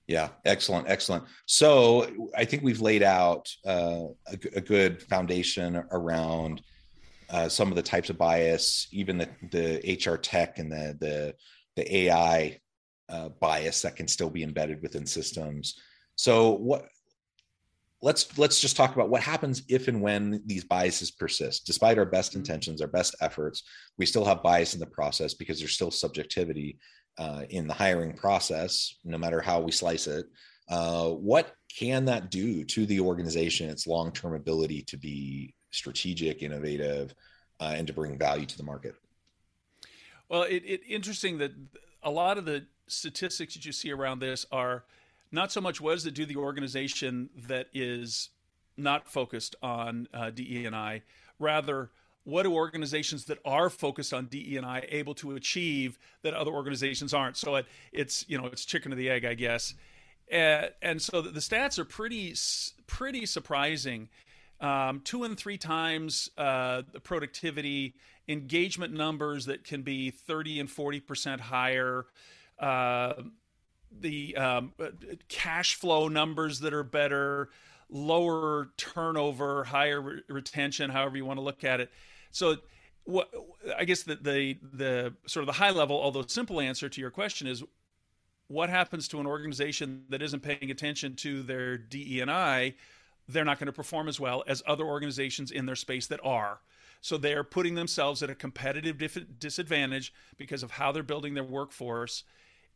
Yeah, 0.06 0.28
excellent, 0.44 0.88
excellent. 0.88 1.24
So 1.46 2.28
I 2.36 2.44
think 2.44 2.62
we've 2.62 2.82
laid 2.82 3.02
out 3.02 3.50
uh, 3.66 4.08
a, 4.26 4.38
a, 4.56 4.60
good 4.60 5.02
foundation 5.02 5.82
around 5.90 6.62
uh, 7.30 7.48
some 7.48 7.68
of 7.68 7.76
the 7.76 7.82
types 7.82 8.10
of 8.10 8.18
bias, 8.18 8.88
even 8.92 9.18
the 9.18 9.28
the 9.50 9.98
HR 10.04 10.16
tech 10.16 10.58
and 10.58 10.70
the 10.70 10.96
the 11.00 11.34
the 11.76 11.96
AI 11.96 12.60
uh, 13.08 13.28
bias 13.40 13.82
that 13.82 13.96
can 13.96 14.08
still 14.08 14.30
be 14.30 14.42
embedded 14.42 14.82
within 14.82 15.06
systems. 15.06 15.78
So 16.16 16.52
what 16.52 16.88
let's 18.00 18.38
let's 18.38 18.60
just 18.60 18.76
talk 18.76 18.94
about 18.94 19.10
what 19.10 19.22
happens 19.22 19.62
if 19.68 19.88
and 19.88 20.00
when 20.00 20.42
these 20.46 20.64
biases 20.64 21.10
persist 21.10 21.66
despite 21.66 21.98
our 21.98 22.04
best 22.04 22.30
mm-hmm. 22.30 22.40
intentions 22.40 22.80
our 22.80 22.88
best 22.88 23.14
efforts 23.20 23.64
we 23.96 24.06
still 24.06 24.24
have 24.24 24.42
bias 24.42 24.74
in 24.74 24.80
the 24.80 24.86
process 24.86 25.34
because 25.34 25.58
there's 25.58 25.74
still 25.74 25.90
subjectivity 25.90 26.78
uh, 27.18 27.42
in 27.50 27.66
the 27.66 27.74
hiring 27.74 28.12
process 28.12 28.96
no 29.04 29.18
matter 29.18 29.40
how 29.40 29.60
we 29.60 29.72
slice 29.72 30.06
it 30.06 30.26
uh, 30.70 31.08
what 31.08 31.52
can 31.76 32.04
that 32.04 32.30
do 32.30 32.62
to 32.64 32.86
the 32.86 33.00
organization 33.00 33.68
its 33.68 33.86
long-term 33.86 34.34
ability 34.34 34.82
to 34.82 34.96
be 34.96 35.54
strategic 35.70 36.42
innovative 36.42 37.14
uh, 37.60 37.72
and 37.76 37.86
to 37.86 37.92
bring 37.92 38.16
value 38.18 38.46
to 38.46 38.56
the 38.56 38.62
market 38.62 38.94
well 40.28 40.42
it, 40.42 40.62
it 40.64 40.80
interesting 40.88 41.38
that 41.38 41.52
a 42.02 42.10
lot 42.10 42.38
of 42.38 42.44
the 42.44 42.66
statistics 42.86 43.54
that 43.54 43.64
you 43.64 43.72
see 43.72 43.92
around 43.92 44.18
this 44.20 44.46
are 44.50 44.84
not 45.30 45.52
so 45.52 45.60
much 45.60 45.80
what 45.80 45.92
does 45.94 46.06
it 46.06 46.14
do 46.14 46.24
the 46.24 46.36
organization 46.36 47.28
that 47.36 47.68
is 47.74 48.30
not 48.78 49.08
focused 49.08 49.56
on 49.62 50.08
uh, 50.14 50.30
DE 50.30 50.64
and 50.64 50.74
I, 50.74 51.02
rather 51.38 51.90
what 52.24 52.44
do 52.44 52.52
organizations 52.52 53.24
that 53.24 53.38
are 53.44 53.70
focused 53.70 54.12
on 54.12 54.26
DE 54.26 54.56
and 54.56 54.66
I 54.66 54.86
able 54.90 55.14
to 55.14 55.34
achieve 55.34 55.98
that 56.22 56.34
other 56.34 56.50
organizations 56.50 57.12
aren't? 57.12 57.36
So 57.36 57.56
it, 57.56 57.66
it's 57.92 58.24
you 58.28 58.38
know 58.38 58.46
it's 58.46 58.64
chicken 58.64 58.92
or 58.92 58.96
the 58.96 59.10
egg, 59.10 59.24
I 59.24 59.34
guess. 59.34 59.74
And 60.30 61.00
so 61.00 61.22
the, 61.22 61.40
stats 61.40 61.78
are 61.78 61.86
pretty 61.86 62.34
pretty 62.86 63.26
surprising. 63.26 64.08
Um, 64.60 65.00
two 65.04 65.24
and 65.24 65.38
three 65.38 65.58
times 65.58 66.30
uh, 66.36 66.82
the 66.92 67.00
productivity, 67.00 67.94
engagement 68.26 68.92
numbers 68.92 69.46
that 69.46 69.64
can 69.64 69.82
be 69.82 70.10
thirty 70.10 70.58
and 70.58 70.70
forty 70.70 71.00
percent 71.00 71.40
higher. 71.40 72.06
Uh, 72.58 73.14
the 74.00 74.36
um, 74.36 74.72
cash 75.28 75.74
flow 75.76 76.08
numbers 76.08 76.60
that 76.60 76.74
are 76.74 76.82
better, 76.82 77.48
lower 77.88 78.70
turnover, 78.76 79.64
higher 79.64 80.00
re- 80.00 80.22
retention, 80.28 80.90
however 80.90 81.16
you 81.16 81.24
want 81.24 81.38
to 81.38 81.42
look 81.42 81.64
at 81.64 81.80
it. 81.80 81.90
So, 82.30 82.56
what 83.04 83.32
I 83.76 83.84
guess 83.84 84.02
the, 84.02 84.16
the 84.16 84.58
the 84.72 85.14
sort 85.26 85.42
of 85.42 85.46
the 85.46 85.52
high 85.52 85.70
level, 85.70 85.96
although 86.00 86.24
simple 86.26 86.60
answer 86.60 86.88
to 86.88 87.00
your 87.00 87.10
question 87.10 87.46
is, 87.46 87.62
what 88.48 88.68
happens 88.68 89.08
to 89.08 89.20
an 89.20 89.26
organization 89.26 90.04
that 90.10 90.20
isn't 90.22 90.40
paying 90.40 90.70
attention 90.70 91.14
to 91.16 91.42
their 91.42 91.78
DE 91.78 92.20
and 92.20 92.30
I? 92.30 92.74
They're 93.28 93.44
not 93.44 93.58
going 93.58 93.66
to 93.66 93.72
perform 93.72 94.08
as 94.08 94.18
well 94.18 94.42
as 94.46 94.62
other 94.66 94.84
organizations 94.84 95.50
in 95.50 95.66
their 95.66 95.76
space 95.76 96.06
that 96.06 96.20
are. 96.24 96.60
So 97.00 97.16
they're 97.16 97.44
putting 97.44 97.74
themselves 97.74 98.22
at 98.22 98.30
a 98.30 98.34
competitive 98.34 98.98
disadvantage 99.38 100.12
because 100.36 100.62
of 100.62 100.72
how 100.72 100.92
they're 100.92 101.02
building 101.02 101.34
their 101.34 101.44
workforce 101.44 102.24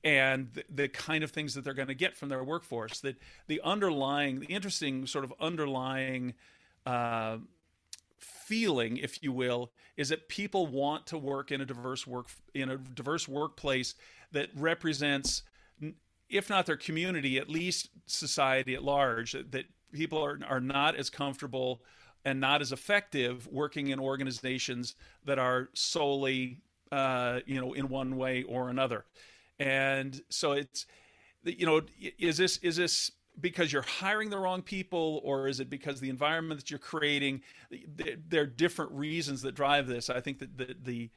and 0.04 0.52
the, 0.52 0.64
the, 0.68 0.88
kind 0.88 1.22
of 1.22 1.30
things 1.30 1.54
that 1.54 1.64
they're 1.64 1.74
going 1.74 1.88
to 1.88 1.94
get 1.94 2.16
from 2.16 2.28
their 2.28 2.42
workforce. 2.42 3.00
That 3.00 3.16
the 3.46 3.60
underlying, 3.62 4.40
the 4.40 4.46
interesting 4.46 5.06
sort 5.06 5.24
of 5.24 5.32
underlying 5.40 6.34
uh, 6.86 7.38
feeling, 8.18 8.96
if 8.96 9.22
you 9.22 9.32
will, 9.32 9.72
is 9.96 10.08
that 10.08 10.28
people 10.28 10.66
want 10.66 11.06
to 11.08 11.18
work 11.18 11.52
in 11.52 11.60
a 11.60 11.64
diverse 11.64 12.06
work 12.06 12.28
in 12.54 12.70
a 12.70 12.76
diverse 12.76 13.28
workplace 13.28 13.94
that 14.32 14.48
represents, 14.56 15.42
if 16.28 16.50
not 16.50 16.66
their 16.66 16.76
community, 16.76 17.38
at 17.38 17.48
least 17.48 17.90
society 18.06 18.74
at 18.74 18.82
large. 18.82 19.32
That 19.32 19.66
people 19.92 20.22
are 20.24 20.38
are 20.48 20.60
not 20.60 20.96
as 20.96 21.10
comfortable 21.10 21.82
and 22.24 22.40
not 22.40 22.60
as 22.60 22.72
effective 22.72 23.48
working 23.48 23.88
in 23.88 23.98
organizations 23.98 24.94
that 25.24 25.38
are 25.38 25.68
solely, 25.74 26.60
uh, 26.92 27.40
you 27.46 27.60
know, 27.60 27.72
in 27.72 27.88
one 27.88 28.16
way 28.16 28.42
or 28.44 28.68
another. 28.68 29.04
And 29.58 30.20
so 30.28 30.52
it's 30.52 30.86
you 31.44 31.66
know 31.66 31.82
is 32.18 32.36
this 32.36 32.58
is 32.58 32.76
this 32.76 33.10
because 33.40 33.72
you're 33.72 33.82
hiring 33.82 34.30
the 34.30 34.38
wrong 34.38 34.62
people 34.62 35.20
or 35.24 35.48
is 35.48 35.58
it 35.58 35.70
because 35.70 36.00
the 36.00 36.10
environment 36.10 36.60
that 36.60 36.70
you're 36.70 36.78
creating 36.78 37.40
there 38.28 38.42
are 38.42 38.46
different 38.46 38.92
reasons 38.92 39.42
that 39.42 39.54
drive 39.54 39.86
this. 39.86 40.10
I 40.10 40.20
think 40.20 40.38
that 40.40 40.58
the, 40.58 40.76
the 40.82 41.10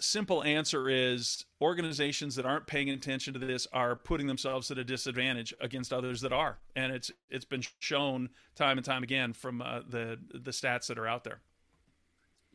simple 0.00 0.44
answer 0.44 0.88
is 0.88 1.44
organizations 1.60 2.36
that 2.36 2.46
aren't 2.46 2.66
paying 2.66 2.90
attention 2.90 3.34
to 3.34 3.38
this 3.38 3.66
are 3.72 3.96
putting 3.96 4.26
themselves 4.26 4.70
at 4.70 4.78
a 4.78 4.84
disadvantage 4.84 5.52
against 5.60 5.92
others 5.92 6.20
that 6.20 6.32
are. 6.32 6.58
And 6.76 6.92
it's 6.92 7.10
it's 7.30 7.44
been 7.44 7.62
shown 7.78 8.30
time 8.54 8.78
and 8.78 8.84
time 8.84 9.02
again 9.02 9.32
from 9.32 9.60
uh, 9.60 9.80
the 9.88 10.18
the 10.32 10.50
stats 10.50 10.86
that 10.86 10.98
are 10.98 11.06
out 11.06 11.24
there 11.24 11.40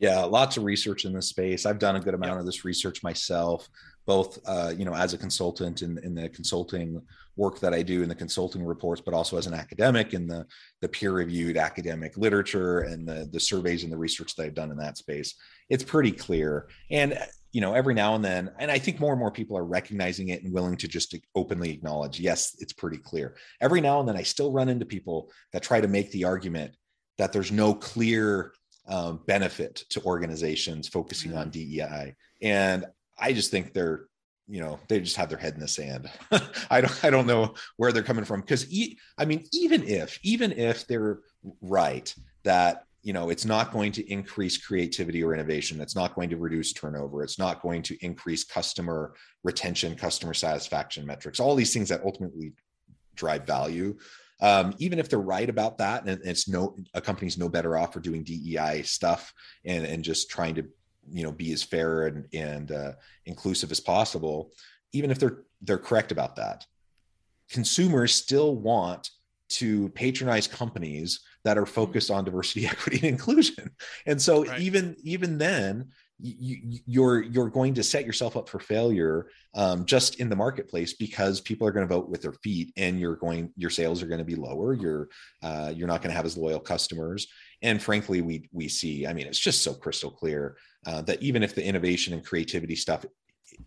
yeah 0.04 0.24
lots 0.24 0.58
of 0.58 0.64
research 0.64 1.06
in 1.06 1.14
this 1.14 1.28
space 1.28 1.66
i've 1.66 1.80
done 1.80 1.96
a 1.96 2.00
good 2.00 2.14
amount 2.14 2.40
of 2.40 2.46
this 2.46 2.64
research 2.66 3.02
myself 3.04 3.68
both 4.06 4.38
uh, 4.46 4.74
you 4.78 4.86
know 4.86 4.94
as 4.94 5.14
a 5.14 5.18
consultant 5.18 5.82
in, 5.82 5.98
in 6.00 6.14
the 6.14 6.30
consulting 6.30 7.02
work 7.36 7.60
that 7.60 7.74
I 7.74 7.82
do 7.82 8.04
in 8.04 8.10
the 8.10 8.16
consulting 8.16 8.64
reports, 8.64 9.02
but 9.04 9.14
also 9.14 9.38
as 9.38 9.48
an 9.48 9.54
academic 9.54 10.14
in 10.14 10.28
the 10.28 10.46
the 10.82 10.90
peer 10.90 11.14
reviewed 11.14 11.58
academic 11.58 12.18
literature 12.18 12.82
and 12.82 13.08
the 13.08 13.30
the 13.32 13.40
surveys 13.40 13.84
and 13.84 13.92
the 13.92 13.98
research 13.98 14.36
that 14.36 14.44
I've 14.44 14.54
done 14.54 14.72
in 14.72 14.78
that 14.78 14.98
space. 14.98 15.36
It's 15.70 15.84
pretty 15.84 16.12
clear, 16.12 16.68
and 16.92 17.18
you 17.52 17.62
know 17.62 17.74
every 17.74 17.94
now 17.94 18.16
and 18.16 18.24
then, 18.24 18.52
and 18.60 18.70
I 18.70 18.78
think 18.78 19.00
more 19.00 19.14
and 19.14 19.20
more 19.20 19.32
people 19.32 19.58
are 19.58 19.66
recognizing 19.66 20.30
it 20.30 20.44
and 20.44 20.54
willing 20.54 20.78
to 20.78 20.88
just 20.88 21.16
openly 21.36 21.72
acknowledge, 21.72 22.20
yes, 22.20 22.56
it's 22.60 22.74
pretty 22.74 22.98
clear. 22.98 23.36
Every 23.62 23.82
now 23.82 24.00
and 24.00 24.08
then, 24.08 24.18
I 24.18 24.24
still 24.24 24.52
run 24.52 24.70
into 24.70 24.86
people 24.86 25.32
that 25.54 25.64
try 25.64 25.82
to 25.82 25.88
make 25.88 26.12
the 26.12 26.26
argument 26.26 26.76
that 27.18 27.32
there's 27.32 27.52
no 27.52 27.74
clear 27.74 28.54
um, 28.88 29.22
benefit 29.26 29.84
to 29.90 30.02
organizations 30.04 30.88
focusing 30.88 31.36
on 31.36 31.50
DEI, 31.50 32.16
and 32.42 32.86
I 33.20 33.34
just 33.34 33.52
think 33.52 33.74
they're 33.74 34.08
you 34.48 34.60
know 34.60 34.80
they 34.90 35.00
just 35.00 35.16
have 35.16 35.30
their 35.30 35.38
head 35.38 35.54
in 35.54 35.60
the 35.60 35.68
sand. 35.68 36.10
I 36.70 36.82
don't 36.82 37.04
i 37.06 37.10
don't 37.10 37.28
know 37.28 37.54
where 37.78 37.92
they're 37.92 38.04
coming 38.04 38.26
from 38.26 38.42
because 38.42 38.72
e- 38.72 38.98
i 39.18 39.26
mean 39.26 39.46
even 39.54 39.84
if 39.84 40.20
even 40.24 40.52
if 40.52 40.86
they're 40.88 41.20
right 41.62 42.14
that 42.44 42.84
you 43.04 43.14
know 43.14 43.30
it's 43.30 43.46
not 43.46 43.72
going 43.72 43.92
to 43.94 44.12
increase 44.12 44.58
creativity 44.58 45.24
or 45.24 45.34
innovation 45.34 45.80
it's 45.82 45.96
not 45.96 46.16
going 46.16 46.30
to 46.30 46.38
reduce 46.38 46.74
turnover 46.74 47.24
it's 47.24 47.38
not 47.38 47.62
going 47.62 47.82
to 47.84 47.98
increase 48.02 48.44
customer 48.44 49.14
retention 49.44 49.96
customer 49.96 50.34
satisfaction 50.34 51.06
metrics 51.06 51.40
all 51.40 51.56
these 51.56 51.74
things 51.74 51.90
that 51.90 52.04
ultimately 52.04 52.54
drive 53.16 53.46
value 53.46 53.96
um, 54.44 54.76
even 54.78 55.00
if 55.00 55.10
they're 55.10 55.20
right 55.20 55.50
about 55.50 55.78
that 55.78 56.06
and 56.06 56.22
it's 56.24 56.50
no 56.50 56.76
a 56.94 57.02
company's 57.02 57.38
no 57.38 57.50
better 57.50 57.78
off 57.78 57.94
for 57.94 58.02
doing 58.02 58.24
dei 58.24 58.84
stuff 58.84 59.34
and 59.66 59.86
and 59.86 60.04
just 60.04 60.30
trying 60.30 60.54
to 60.54 60.66
you 61.10 61.24
know 61.24 61.32
be 61.32 61.52
as 61.54 61.64
fair 61.64 62.08
and 62.08 62.28
and 62.34 62.72
uh, 62.72 62.92
inclusive 63.26 63.72
as 63.72 63.80
possible 63.80 64.52
even 64.92 65.10
if 65.10 65.18
they're 65.18 65.44
they're 65.62 65.78
correct 65.78 66.12
about 66.12 66.36
that 66.36 66.66
consumers 67.50 68.14
still 68.14 68.56
want 68.56 69.10
to 69.48 69.90
patronize 69.90 70.48
companies 70.48 71.22
that 71.44 71.58
are 71.58 71.66
focused 71.66 72.12
on 72.12 72.26
diversity 72.26 72.68
equity 72.74 72.98
and 72.98 73.06
inclusion 73.06 73.72
and 74.06 74.22
so 74.22 74.46
right. 74.46 74.60
even 74.60 74.96
even 75.04 75.38
then 75.38 75.88
you, 76.20 76.80
you're 76.86 77.22
you're 77.22 77.50
going 77.50 77.74
to 77.74 77.84
set 77.84 78.06
yourself 78.06 78.38
up 78.38 78.48
for 78.48 78.60
failure 78.60 79.28
um, 79.56 79.84
just 79.86 80.20
in 80.20 80.30
the 80.30 80.36
marketplace 80.36 80.94
because 80.94 81.42
people 81.42 81.68
are 81.68 81.72
going 81.72 81.88
to 81.88 81.94
vote 81.94 82.08
with 82.08 82.22
their 82.22 82.34
feet 82.34 82.72
and 82.78 83.00
you're 83.00 83.16
going 83.16 83.52
your 83.58 83.70
sales 83.70 84.02
are 84.02 84.08
going 84.08 84.20
to 84.20 84.24
be 84.24 84.36
lower 84.36 84.74
you're 84.74 85.10
uh, 85.42 85.74
you're 85.76 85.88
not 85.88 86.02
going 86.02 86.12
to 86.12 86.16
have 86.16 86.26
as 86.26 86.38
loyal 86.38 86.60
customers 86.60 87.28
and 87.62 87.82
frankly 87.82 88.22
we 88.22 88.48
we 88.52 88.68
see 88.68 89.06
i 89.08 89.12
mean 89.14 89.28
it's 89.28 89.40
just 89.40 89.64
so 89.64 89.74
crystal 89.74 90.12
clear 90.12 90.56
uh, 90.86 91.02
that 91.02 91.22
even 91.22 91.44
if 91.44 91.56
the 91.56 91.66
innovation 91.66 92.14
and 92.14 92.26
creativity 92.26 92.76
stuff 92.76 93.06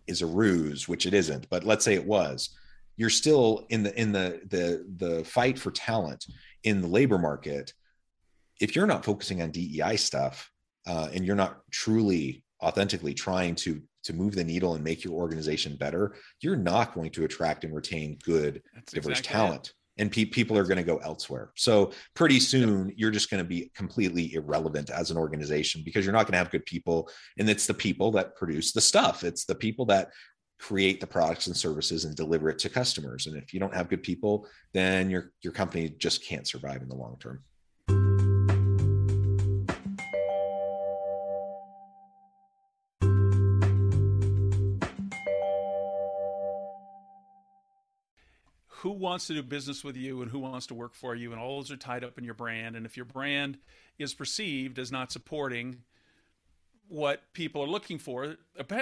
is 0.07 0.21
a 0.21 0.25
ruse, 0.25 0.87
which 0.87 1.05
it 1.05 1.13
isn't, 1.13 1.49
but 1.49 1.63
let's 1.63 1.85
say 1.85 1.93
it 1.93 2.05
was, 2.05 2.49
you're 2.95 3.09
still 3.09 3.65
in 3.69 3.83
the 3.83 3.99
in 3.99 4.11
the 4.11 4.41
the 4.49 4.85
the 4.97 5.23
fight 5.23 5.59
for 5.59 5.71
talent 5.71 6.25
in 6.63 6.81
the 6.81 6.87
labor 6.87 7.17
market. 7.17 7.73
If 8.59 8.75
you're 8.75 8.87
not 8.87 9.05
focusing 9.05 9.41
on 9.41 9.51
DEI 9.51 9.97
stuff 9.97 10.51
uh, 10.87 11.09
and 11.13 11.25
you're 11.25 11.35
not 11.35 11.61
truly 11.71 12.43
authentically 12.63 13.13
trying 13.13 13.55
to 13.55 13.81
to 14.03 14.13
move 14.13 14.35
the 14.35 14.43
needle 14.43 14.75
and 14.75 14.83
make 14.83 15.03
your 15.03 15.13
organization 15.13 15.75
better, 15.75 16.15
you're 16.39 16.55
not 16.55 16.95
going 16.95 17.11
to 17.11 17.25
attract 17.25 17.65
and 17.65 17.75
retain 17.75 18.17
good, 18.23 18.61
That's 18.73 18.93
diverse 18.93 19.19
exactly 19.19 19.33
talent. 19.33 19.67
It 19.67 19.73
and 19.97 20.11
pe- 20.11 20.25
people 20.25 20.57
are 20.57 20.63
going 20.63 20.77
to 20.77 20.83
go 20.83 20.97
elsewhere. 20.97 21.51
So 21.55 21.91
pretty 22.13 22.39
soon 22.39 22.93
you're 22.95 23.11
just 23.11 23.29
going 23.29 23.43
to 23.43 23.47
be 23.47 23.71
completely 23.75 24.33
irrelevant 24.33 24.89
as 24.89 25.11
an 25.11 25.17
organization 25.17 25.81
because 25.83 26.05
you're 26.05 26.13
not 26.13 26.25
going 26.25 26.33
to 26.33 26.37
have 26.37 26.51
good 26.51 26.65
people 26.65 27.09
and 27.37 27.49
it's 27.49 27.67
the 27.67 27.73
people 27.73 28.11
that 28.11 28.35
produce 28.35 28.71
the 28.71 28.81
stuff. 28.81 29.23
It's 29.23 29.45
the 29.45 29.55
people 29.55 29.85
that 29.87 30.11
create 30.59 30.99
the 30.99 31.07
products 31.07 31.47
and 31.47 31.55
services 31.55 32.05
and 32.05 32.15
deliver 32.15 32.49
it 32.49 32.59
to 32.59 32.69
customers. 32.69 33.27
And 33.27 33.37
if 33.37 33.53
you 33.53 33.59
don't 33.59 33.75
have 33.75 33.89
good 33.89 34.03
people, 34.03 34.47
then 34.73 35.09
your 35.09 35.31
your 35.41 35.53
company 35.53 35.89
just 35.89 36.23
can't 36.23 36.47
survive 36.47 36.81
in 36.81 36.89
the 36.89 36.95
long 36.95 37.17
term. 37.19 37.43
Who 48.77 48.91
wants 48.91 49.27
to 49.27 49.33
do 49.33 49.41
business 49.41 49.83
with 49.83 49.97
you 49.97 50.21
and 50.21 50.29
who 50.29 50.39
wants 50.39 50.67
to 50.67 50.73
work 50.73 50.93
for 50.93 51.15
you 51.15 51.31
and 51.31 51.41
all 51.41 51.57
those 51.57 51.71
are 51.71 51.77
tied 51.77 52.03
up 52.03 52.17
in 52.17 52.23
your 52.23 52.33
brand. 52.33 52.75
And 52.75 52.85
if 52.85 52.95
your 52.95 53.05
brand 53.05 53.57
is 53.97 54.13
perceived 54.13 54.77
as 54.77 54.91
not 54.91 55.11
supporting 55.11 55.83
what 56.89 57.21
people 57.33 57.61
are 57.61 57.67
looking 57.67 57.99
for 57.99 58.37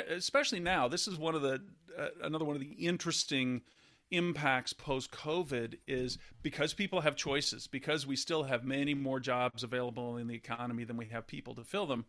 especially 0.09 0.59
now 0.59 0.87
this 0.87 1.07
is 1.07 1.17
one 1.17 1.33
of 1.33 1.41
the 1.41 1.59
uh, 1.97 2.07
another 2.21 2.45
one 2.45 2.55
of 2.55 2.61
the 2.61 2.73
interesting 2.73 3.61
impacts 4.11 4.73
post 4.73 5.09
covid 5.11 5.75
is 5.87 6.19
because 6.43 6.73
people 6.75 7.01
have 7.01 7.15
choices 7.15 7.65
because 7.65 8.05
we 8.05 8.15
still 8.15 8.43
have 8.43 8.63
many 8.63 8.93
more 8.93 9.19
jobs 9.19 9.63
available 9.63 10.17
in 10.17 10.27
the 10.27 10.35
economy 10.35 10.83
than 10.83 10.97
we 10.97 11.05
have 11.05 11.25
people 11.25 11.55
to 11.55 11.63
fill 11.63 11.87
them 11.87 12.05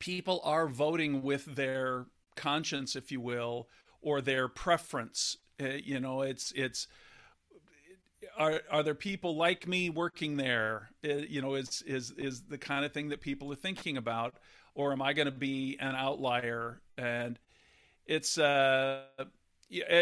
people 0.00 0.40
are 0.42 0.66
voting 0.66 1.22
with 1.22 1.44
their 1.44 2.06
conscience 2.34 2.96
if 2.96 3.12
you 3.12 3.20
will 3.20 3.68
or 4.02 4.20
their 4.20 4.48
preference 4.48 5.36
you 5.60 6.00
know, 6.00 6.22
it's 6.22 6.52
it's 6.52 6.86
are 8.36 8.60
are 8.70 8.82
there 8.82 8.94
people 8.94 9.36
like 9.36 9.66
me 9.66 9.90
working 9.90 10.36
there? 10.36 10.90
Uh, 11.04 11.14
you 11.28 11.40
know, 11.40 11.54
is 11.54 11.82
is 11.86 12.10
is 12.12 12.42
the 12.42 12.58
kind 12.58 12.84
of 12.84 12.92
thing 12.92 13.08
that 13.10 13.20
people 13.20 13.52
are 13.52 13.56
thinking 13.56 13.96
about, 13.96 14.34
or 14.74 14.92
am 14.92 15.02
I 15.02 15.12
going 15.12 15.26
to 15.26 15.32
be 15.32 15.76
an 15.80 15.94
outlier? 15.94 16.80
And 16.96 17.38
it's 18.06 18.38
uh, 18.38 19.02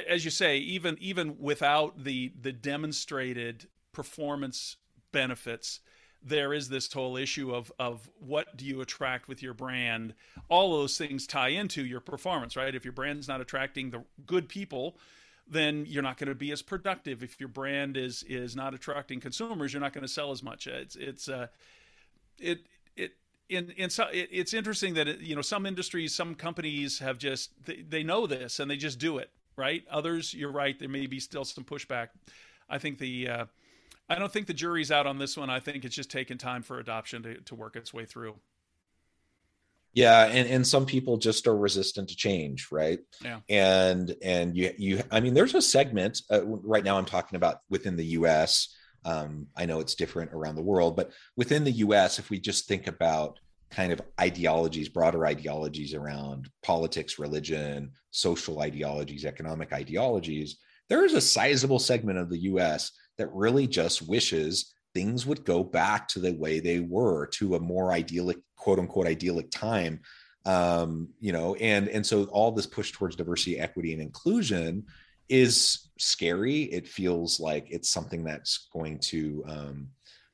as 0.09 0.25
you 0.25 0.31
say, 0.31 0.59
even 0.59 0.97
even 1.01 1.39
without 1.39 2.05
the 2.05 2.33
the 2.41 2.53
demonstrated 2.53 3.67
performance 3.93 4.77
benefits, 5.13 5.81
there 6.23 6.53
is 6.53 6.69
this 6.69 6.93
whole 6.93 7.17
issue 7.17 7.55
of 7.55 7.73
of 7.79 8.09
what 8.19 8.57
do 8.57 8.65
you 8.65 8.81
attract 8.81 9.29
with 9.29 9.43
your 9.43 9.55
brand 9.55 10.15
all 10.49 10.73
those 10.73 10.99
things 10.99 11.27
tie 11.27 11.49
into 11.49 11.85
your 11.85 12.01
performance 12.01 12.57
right 12.57 12.75
if 12.75 12.85
your 12.85 12.93
brand's 12.93 13.29
not 13.29 13.41
attracting 13.41 13.91
the 13.91 14.03
good 14.27 14.49
people 14.49 14.97
then 15.51 15.87
you're 15.87 16.03
not 16.03 16.19
going 16.19 16.29
to 16.29 16.35
be 16.35 16.53
as 16.53 16.63
productive. 16.63 17.23
If 17.23 17.41
your 17.41 17.49
brand 17.49 17.97
is 17.97 18.23
is 18.25 18.55
not 18.55 18.75
attracting 18.75 19.21
consumers, 19.21 19.73
you're 19.73 19.81
not 19.81 19.93
going 19.93 20.03
to 20.03 20.13
sell 20.13 20.31
as 20.31 20.43
much. 20.43 20.67
It's 20.67 20.97
it's 20.97 21.29
uh, 21.29 21.49
it 22.39 22.67
it 22.97 23.13
in 23.49 23.71
in 23.71 23.91
so 23.91 24.05
it, 24.13 24.29
it's 24.31 24.55
interesting 24.55 24.95
that 24.95 25.09
it, 25.09 25.21
you 25.21 25.35
know 25.35 25.43
some 25.43 25.67
industries, 25.67 26.15
some 26.15 26.35
companies 26.35 26.99
have 26.99 27.19
just 27.19 27.51
they, 27.65 27.83
they 27.83 28.03
know 28.03 28.27
this 28.27 28.61
and 28.61 28.71
they 28.71 28.77
just 28.77 28.99
do 28.99 29.19
it 29.19 29.31
right. 29.57 29.85
Others, 29.91 30.35
you're 30.35 30.53
right, 30.53 30.79
there 30.79 30.89
may 30.89 31.07
be 31.07 31.21
still 31.21 31.45
some 31.45 31.65
pushback. 31.65 32.09
I 32.69 32.79
think 32.79 32.99
the 32.99 33.29
uh, 33.29 33.45
I 34.09 34.17
don't 34.17 34.33
think 34.33 34.47
the 34.47 34.55
jury's 34.55 34.91
out 34.91 35.07
on 35.07 35.19
this 35.19 35.37
one. 35.37 35.51
I 35.51 35.61
think 35.61 35.85
it's 35.85 35.95
just 35.95 36.11
taken 36.11 36.39
time 36.39 36.63
for 36.63 36.79
adoption 36.79 37.23
to, 37.25 37.41
to 37.41 37.55
work 37.55 37.77
its 37.77 37.93
way 37.93 38.05
through 38.05 38.37
yeah 39.95 40.27
and 40.27 40.49
and 40.49 40.67
some 40.67 40.87
people 40.87 41.17
just 41.17 41.47
are 41.47 41.57
resistant 41.57 42.09
to 42.09 42.17
change 42.17 42.69
right? 42.71 43.01
Yeah. 43.23 43.41
And 43.49 44.15
and 44.23 44.57
you 44.57 44.73
you 44.79 45.03
i 45.11 45.21
mean 45.21 45.35
there's 45.35 45.55
a 45.55 45.63
segment 45.63 46.23
uh, 46.31 46.45
right 46.47 46.85
now 46.85 46.99
i'm 46.99 47.05
talking 47.05 47.37
about 47.37 47.61
within 47.69 47.97
the 47.97 48.05
us 48.05 48.75
um, 49.05 49.47
i 49.57 49.67
know 49.67 49.81
it's 49.81 49.95
different 49.95 50.33
around 50.33 50.57
the 50.57 50.63
world 50.63 50.97
but 50.97 51.11
within 51.37 51.65
the 51.65 51.73
us 51.73 52.19
if 52.19 52.31
we 52.31 52.39
just 52.39 52.67
think 52.67 52.87
about 52.87 53.39
kind 53.71 53.93
of 53.93 54.01
ideologies 54.21 54.89
broader 54.89 55.27
ideologies 55.27 55.95
around 55.95 56.49
politics 56.63 57.19
religion 57.19 57.91
social 58.11 58.61
ideologies 58.61 59.25
economic 59.25 59.73
ideologies 59.73 60.57
there 60.89 61.05
is 61.05 61.15
a 61.15 61.21
sizable 61.21 61.79
segment 61.79 62.19
of 62.19 62.31
the 62.31 62.39
us 62.39 62.93
that 63.19 63.33
really 63.33 63.67
just 63.67 64.09
wishes 64.09 64.75
things 64.99 65.25
would 65.25 65.45
go 65.45 65.63
back 65.63 66.09
to 66.09 66.19
the 66.19 66.33
way 66.33 66.59
they 66.59 66.81
were 66.81 67.27
to 67.27 67.55
a 67.55 67.61
more 67.61 67.93
idyllic 67.93 68.39
quote 68.57 68.81
unquote 68.81 69.07
idyllic 69.07 69.49
time 69.49 70.01
um, 70.45 71.09
you 71.21 71.33
know 71.33 71.55
and 71.57 71.89
and 71.89 72.05
so 72.05 72.25
all 72.25 72.51
this 72.51 72.67
push 72.67 72.91
towards 72.91 73.15
diversity 73.15 73.61
equity 73.61 73.93
and 73.93 74.03
inclusion 74.03 74.85
is 75.29 75.91
scary. 75.99 76.63
It 76.65 76.89
feels 76.89 77.39
like 77.39 77.67
it's 77.71 77.91
something 77.91 78.25
that's 78.25 78.69
going 78.73 78.99
to 79.01 79.45
um, 79.47 79.89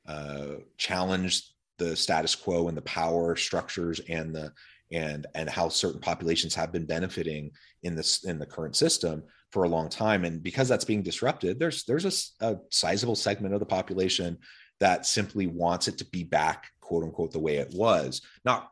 uh, 0.07 0.47
challenge 0.77 1.51
the 1.77 1.95
status 1.95 2.33
quo 2.33 2.69
and 2.69 2.77
the 2.77 2.81
power 2.83 3.35
structures 3.35 3.99
and 4.07 4.33
the 4.33 4.53
and 4.91 5.27
and 5.35 5.49
how 5.49 5.67
certain 5.67 5.99
populations 5.99 6.55
have 6.55 6.71
been 6.71 6.85
benefiting 6.85 7.51
in 7.83 7.95
this 7.95 8.23
in 8.23 8.39
the 8.39 8.45
current 8.45 8.75
system 8.75 9.23
for 9.55 9.63
a 9.63 9.69
long 9.69 9.87
time 9.87 10.25
and 10.25 10.43
because 10.43 10.67
that's 10.67 10.83
being 10.83 11.01
disrupted 11.01 11.57
there's 11.57 11.85
there's 11.85 12.35
a, 12.41 12.45
a 12.45 12.57
sizable 12.69 13.15
segment 13.15 13.53
of 13.53 13.61
the 13.61 13.65
population 13.65 14.37
that 14.79 15.05
simply 15.05 15.47
wants 15.47 15.87
it 15.87 15.97
to 15.97 16.05
be 16.05 16.23
back 16.23 16.71
quote 16.85 17.03
unquote 17.03 17.31
the 17.31 17.39
way 17.39 17.57
it 17.57 17.71
was. 17.73 18.21
Not 18.43 18.71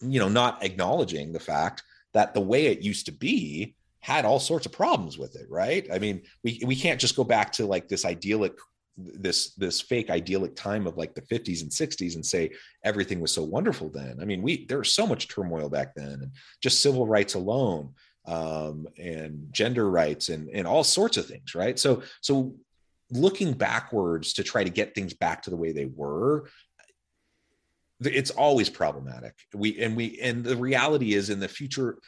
you 0.00 0.20
know 0.20 0.28
not 0.28 0.64
acknowledging 0.64 1.32
the 1.32 1.40
fact 1.40 1.82
that 2.14 2.34
the 2.34 2.40
way 2.40 2.66
it 2.66 2.82
used 2.82 3.06
to 3.06 3.12
be 3.12 3.74
had 4.00 4.24
all 4.24 4.40
sorts 4.40 4.64
of 4.66 4.72
problems 4.72 5.18
with 5.18 5.36
it 5.36 5.46
right? 5.50 5.86
I 5.92 5.98
mean 5.98 6.22
we 6.44 6.62
we 6.64 6.76
can't 6.76 7.00
just 7.00 7.16
go 7.16 7.24
back 7.24 7.52
to 7.52 7.66
like 7.66 7.88
this 7.88 8.04
idyllic 8.04 8.54
this 8.96 9.54
this 9.54 9.80
fake 9.80 10.10
idyllic 10.10 10.54
time 10.54 10.86
of 10.86 10.96
like 10.98 11.14
the 11.14 11.22
50s 11.22 11.62
and 11.62 11.70
60s 11.70 12.16
and 12.16 12.24
say 12.24 12.50
everything 12.84 13.20
was 13.20 13.32
so 13.32 13.42
wonderful 13.42 13.88
then. 13.88 14.18
I 14.20 14.24
mean 14.24 14.42
we 14.42 14.66
there 14.66 14.78
was 14.78 14.92
so 14.92 15.06
much 15.06 15.28
turmoil 15.28 15.68
back 15.68 15.94
then 15.94 16.12
and 16.22 16.32
just 16.62 16.82
civil 16.82 17.06
rights 17.06 17.34
alone 17.34 17.94
um, 18.30 18.86
and 18.98 19.48
gender 19.50 19.90
rights 19.90 20.28
and 20.28 20.48
and 20.50 20.66
all 20.66 20.84
sorts 20.84 21.16
of 21.16 21.26
things 21.26 21.54
right? 21.54 21.78
So 21.78 22.02
so 22.20 22.54
looking 23.10 23.52
backwards 23.52 24.34
to 24.34 24.44
try 24.44 24.62
to 24.62 24.70
get 24.70 24.94
things 24.94 25.14
back 25.14 25.42
to 25.42 25.50
the 25.50 25.56
way 25.56 25.72
they 25.72 25.86
were 25.86 26.46
it's 28.02 28.30
always 28.30 28.70
problematic. 28.70 29.34
We 29.54 29.78
and 29.82 29.96
we 29.96 30.18
and 30.20 30.42
the 30.42 30.56
reality 30.56 31.14
is 31.14 31.30
in 31.30 31.38
the 31.38 31.48
future 31.48 31.98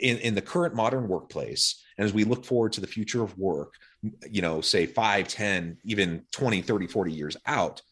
in, 0.00 0.18
in 0.18 0.34
the 0.34 0.42
current 0.42 0.74
modern 0.74 1.08
workplace 1.08 1.82
and 1.96 2.04
as 2.04 2.12
we 2.12 2.24
look 2.24 2.44
forward 2.44 2.72
to 2.72 2.80
the 2.80 2.86
future 2.86 3.22
of 3.22 3.36
work 3.38 3.74
you 4.28 4.42
know 4.42 4.60
say 4.60 4.86
5 4.86 5.28
10 5.28 5.76
even 5.84 6.24
20 6.32 6.62
30 6.62 6.86
40 6.86 7.12
years 7.12 7.36
out 7.46 7.82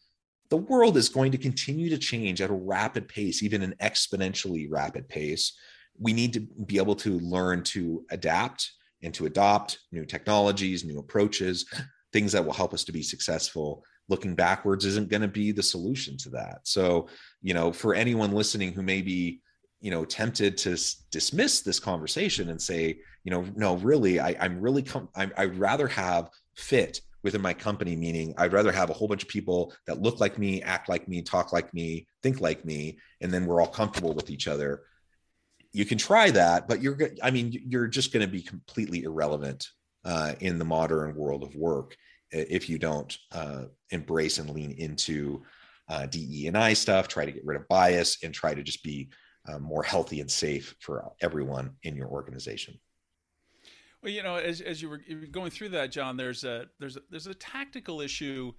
the 0.49 0.57
world 0.57 0.97
is 0.97 1.07
going 1.07 1.31
to 1.31 1.37
continue 1.37 1.89
to 1.89 1.97
change 1.97 2.41
at 2.41 2.49
a 2.49 2.53
rapid 2.53 3.07
pace 3.07 3.43
even 3.43 3.61
an 3.61 3.75
exponentially 3.79 4.67
rapid 4.69 5.07
pace 5.07 5.53
we 5.99 6.13
need 6.13 6.33
to 6.33 6.39
be 6.65 6.77
able 6.77 6.95
to 6.95 7.19
learn 7.19 7.63
to 7.63 8.05
adapt 8.11 8.71
and 9.03 9.13
to 9.13 9.25
adopt 9.25 9.79
new 9.91 10.05
technologies 10.05 10.83
new 10.83 10.99
approaches 10.99 11.65
things 12.13 12.31
that 12.33 12.43
will 12.43 12.53
help 12.53 12.73
us 12.73 12.83
to 12.83 12.91
be 12.91 13.01
successful. 13.01 13.83
Looking 14.09 14.35
backwards 14.35 14.85
isn't 14.85 15.09
going 15.09 15.21
to 15.21 15.27
be 15.29 15.51
the 15.51 15.63
solution 15.63 16.17
to 16.17 16.29
that. 16.31 16.59
So 16.63 17.07
you 17.41 17.53
know 17.53 17.71
for 17.71 17.93
anyone 17.93 18.31
listening 18.31 18.73
who 18.73 18.81
may 18.81 19.01
be 19.01 19.41
you 19.79 19.91
know 19.91 20.05
tempted 20.05 20.57
to 20.57 20.73
s- 20.73 21.03
dismiss 21.11 21.61
this 21.61 21.79
conversation 21.79 22.49
and 22.49 22.61
say 22.61 22.99
you 23.23 23.31
know 23.31 23.45
no 23.55 23.77
really 23.77 24.19
I, 24.19 24.35
i'm 24.39 24.61
really 24.61 24.83
com- 24.83 25.09
I'm, 25.15 25.31
i'd 25.37 25.57
rather 25.57 25.87
have 25.87 26.29
fit 26.55 27.01
within 27.23 27.41
my 27.41 27.53
company 27.53 27.95
meaning 27.95 28.33
i'd 28.37 28.53
rather 28.53 28.71
have 28.71 28.91
a 28.91 28.93
whole 28.93 29.07
bunch 29.07 29.23
of 29.23 29.29
people 29.29 29.73
that 29.87 30.01
look 30.01 30.19
like 30.19 30.37
me 30.37 30.61
act 30.61 30.87
like 30.87 31.07
me 31.07 31.21
talk 31.23 31.51
like 31.51 31.73
me 31.73 32.07
think 32.21 32.41
like 32.41 32.63
me 32.63 32.99
and 33.21 33.33
then 33.33 33.45
we're 33.45 33.59
all 33.59 33.67
comfortable 33.67 34.13
with 34.13 34.29
each 34.29 34.47
other 34.47 34.83
you 35.73 35.85
can 35.85 35.97
try 35.97 36.29
that 36.31 36.67
but 36.67 36.81
you're 36.81 36.97
i 37.23 37.31
mean 37.31 37.51
you're 37.67 37.87
just 37.87 38.11
going 38.11 38.25
to 38.25 38.31
be 38.31 38.41
completely 38.41 39.03
irrelevant 39.03 39.67
uh, 40.03 40.33
in 40.39 40.57
the 40.57 40.65
modern 40.65 41.15
world 41.15 41.43
of 41.43 41.55
work 41.55 41.95
if 42.31 42.69
you 42.69 42.77
don't 42.77 43.17
uh, 43.33 43.65
embrace 43.91 44.39
and 44.39 44.49
lean 44.49 44.71
into 44.71 45.43
uh, 45.89 46.05
DE 46.05 46.47
and 46.47 46.57
I 46.57 46.73
stuff, 46.73 47.07
try 47.07 47.25
to 47.25 47.31
get 47.31 47.45
rid 47.45 47.59
of 47.59 47.67
bias, 47.67 48.17
and 48.23 48.33
try 48.33 48.53
to 48.53 48.63
just 48.63 48.83
be 48.83 49.09
uh, 49.47 49.59
more 49.59 49.83
healthy 49.83 50.21
and 50.21 50.31
safe 50.31 50.75
for 50.79 51.11
everyone 51.21 51.75
in 51.83 51.95
your 51.95 52.07
organization. 52.07 52.79
Well, 54.01 54.11
you 54.11 54.23
know, 54.23 54.37
as, 54.37 54.61
as 54.61 54.81
you 54.81 54.89
were 54.89 55.01
going 55.31 55.51
through 55.51 55.69
that, 55.69 55.91
John, 55.91 56.17
there's 56.17 56.43
a 56.43 56.67
there's 56.79 56.97
a, 56.97 57.01
there's 57.09 57.27
a 57.27 57.35
tactical 57.35 58.01
issue 58.01 58.53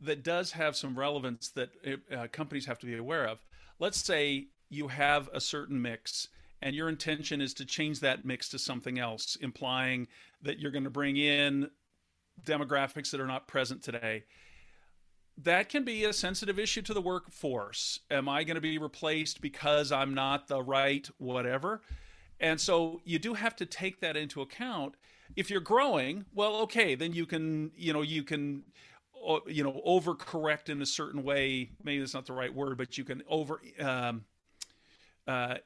that 0.00 0.24
does 0.24 0.50
have 0.52 0.76
some 0.76 0.98
relevance 0.98 1.50
that 1.50 1.70
uh, 2.16 2.26
companies 2.32 2.66
have 2.66 2.78
to 2.78 2.86
be 2.86 2.96
aware 2.96 3.26
of. 3.26 3.38
Let's 3.78 3.98
say 3.98 4.48
you 4.70 4.88
have 4.88 5.28
a 5.32 5.40
certain 5.40 5.80
mix 5.80 6.28
and 6.60 6.74
your 6.74 6.88
intention 6.88 7.40
is 7.40 7.54
to 7.54 7.64
change 7.64 8.00
that 8.00 8.24
mix 8.24 8.48
to 8.50 8.58
something 8.58 8.98
else, 8.98 9.36
implying 9.40 10.08
that 10.42 10.58
you're 10.58 10.72
going 10.72 10.84
to 10.84 10.90
bring 10.90 11.16
in 11.16 11.70
demographics 12.44 13.10
that 13.10 13.20
are 13.20 13.26
not 13.26 13.48
present 13.48 13.82
today. 13.82 14.24
That 15.36 15.68
can 15.68 15.84
be 15.84 16.04
a 16.04 16.12
sensitive 16.12 16.58
issue 16.58 16.82
to 16.82 16.94
the 16.94 17.00
workforce. 17.00 18.00
Am 18.10 18.28
I 18.28 18.42
going 18.42 18.56
to 18.56 18.60
be 18.60 18.78
replaced 18.78 19.40
because 19.40 19.92
I'm 19.92 20.14
not 20.14 20.48
the 20.48 20.62
right 20.62 21.08
whatever? 21.18 21.82
And 22.40 22.60
so 22.60 23.00
you 23.04 23.18
do 23.18 23.34
have 23.34 23.54
to 23.56 23.66
take 23.66 24.00
that 24.00 24.16
into 24.16 24.40
account. 24.40 24.94
If 25.36 25.50
you're 25.50 25.60
growing, 25.60 26.24
well, 26.34 26.56
okay, 26.62 26.94
then 26.94 27.12
you 27.12 27.26
can, 27.26 27.70
you 27.76 27.92
know, 27.92 28.02
you 28.02 28.22
can, 28.22 28.64
you 29.46 29.62
know, 29.62 29.80
overcorrect 29.86 30.68
in 30.68 30.80
a 30.82 30.86
certain 30.86 31.22
way. 31.22 31.70
Maybe 31.82 32.00
that's 32.00 32.14
not 32.14 32.26
the 32.26 32.32
right 32.32 32.52
word, 32.52 32.78
but 32.78 32.96
you 32.96 33.04
can 33.04 33.22
over 33.28 33.60
um, 33.80 34.24
uh, 35.26 35.56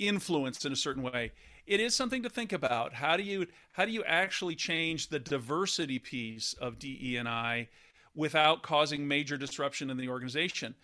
influence 0.00 0.64
in 0.64 0.72
a 0.72 0.76
certain 0.76 1.02
way 1.02 1.32
it 1.70 1.78
is 1.78 1.94
something 1.94 2.24
to 2.24 2.28
think 2.28 2.52
about. 2.52 2.92
How 2.94 3.16
do 3.16 3.22
you 3.22 3.46
how 3.72 3.84
do 3.84 3.92
you 3.92 4.02
actually 4.04 4.56
change 4.56 5.08
the 5.08 5.20
diversity 5.20 6.00
piece 6.00 6.52
of 6.54 6.80
DE 6.80 7.16
and 7.16 7.28
I 7.28 7.68
without 8.12 8.62
causing 8.62 9.06
major 9.06 9.36
disruption 9.36 9.88
in 9.88 9.96
the 9.96 10.08
organization? 10.08 10.74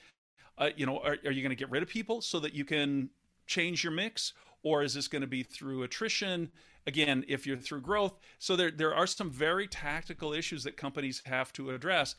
Uh, 0.56 0.70
you 0.76 0.86
know, 0.86 0.98
are, 0.98 1.16
are 1.24 1.32
you 1.32 1.42
going 1.42 1.50
to 1.50 1.56
get 1.56 1.70
rid 1.72 1.82
of 1.82 1.88
people 1.88 2.20
so 2.22 2.38
that 2.38 2.54
you 2.54 2.64
can 2.64 3.10
change 3.48 3.82
your 3.82 3.92
mix, 3.92 4.32
or 4.62 4.84
is 4.84 4.94
this 4.94 5.08
going 5.08 5.22
to 5.22 5.26
be 5.26 5.42
through 5.42 5.82
attrition? 5.82 6.52
Again, 6.86 7.24
if 7.26 7.48
you're 7.48 7.56
through 7.56 7.80
growth, 7.80 8.14
so 8.38 8.54
there 8.54 8.70
there 8.70 8.94
are 8.94 9.08
some 9.08 9.28
very 9.28 9.66
tactical 9.66 10.32
issues 10.32 10.62
that 10.62 10.76
companies 10.76 11.20
have 11.26 11.52
to 11.54 11.70
address. 11.70 12.14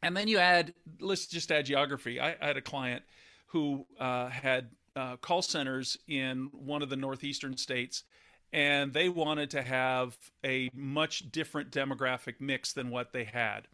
And 0.00 0.16
then 0.16 0.28
you 0.28 0.38
add, 0.38 0.74
let's 1.00 1.26
just 1.26 1.50
add 1.50 1.66
geography. 1.66 2.20
I, 2.20 2.36
I 2.40 2.46
had 2.46 2.56
a 2.56 2.62
client 2.62 3.02
who 3.46 3.84
uh, 3.98 4.28
had 4.28 4.68
uh, 4.96 5.16
call 5.16 5.42
centers 5.42 5.98
in 6.06 6.50
one 6.52 6.82
of 6.82 6.88
the 6.88 6.96
northeastern 6.96 7.56
states, 7.56 8.04
and 8.52 8.92
they 8.92 9.08
wanted 9.08 9.50
to 9.50 9.62
have 9.62 10.16
a 10.44 10.70
much 10.74 11.30
different 11.32 11.70
demographic 11.70 12.34
mix 12.40 12.72
than 12.72 12.90
what 12.90 13.12
they 13.12 13.24
had. 13.24 13.66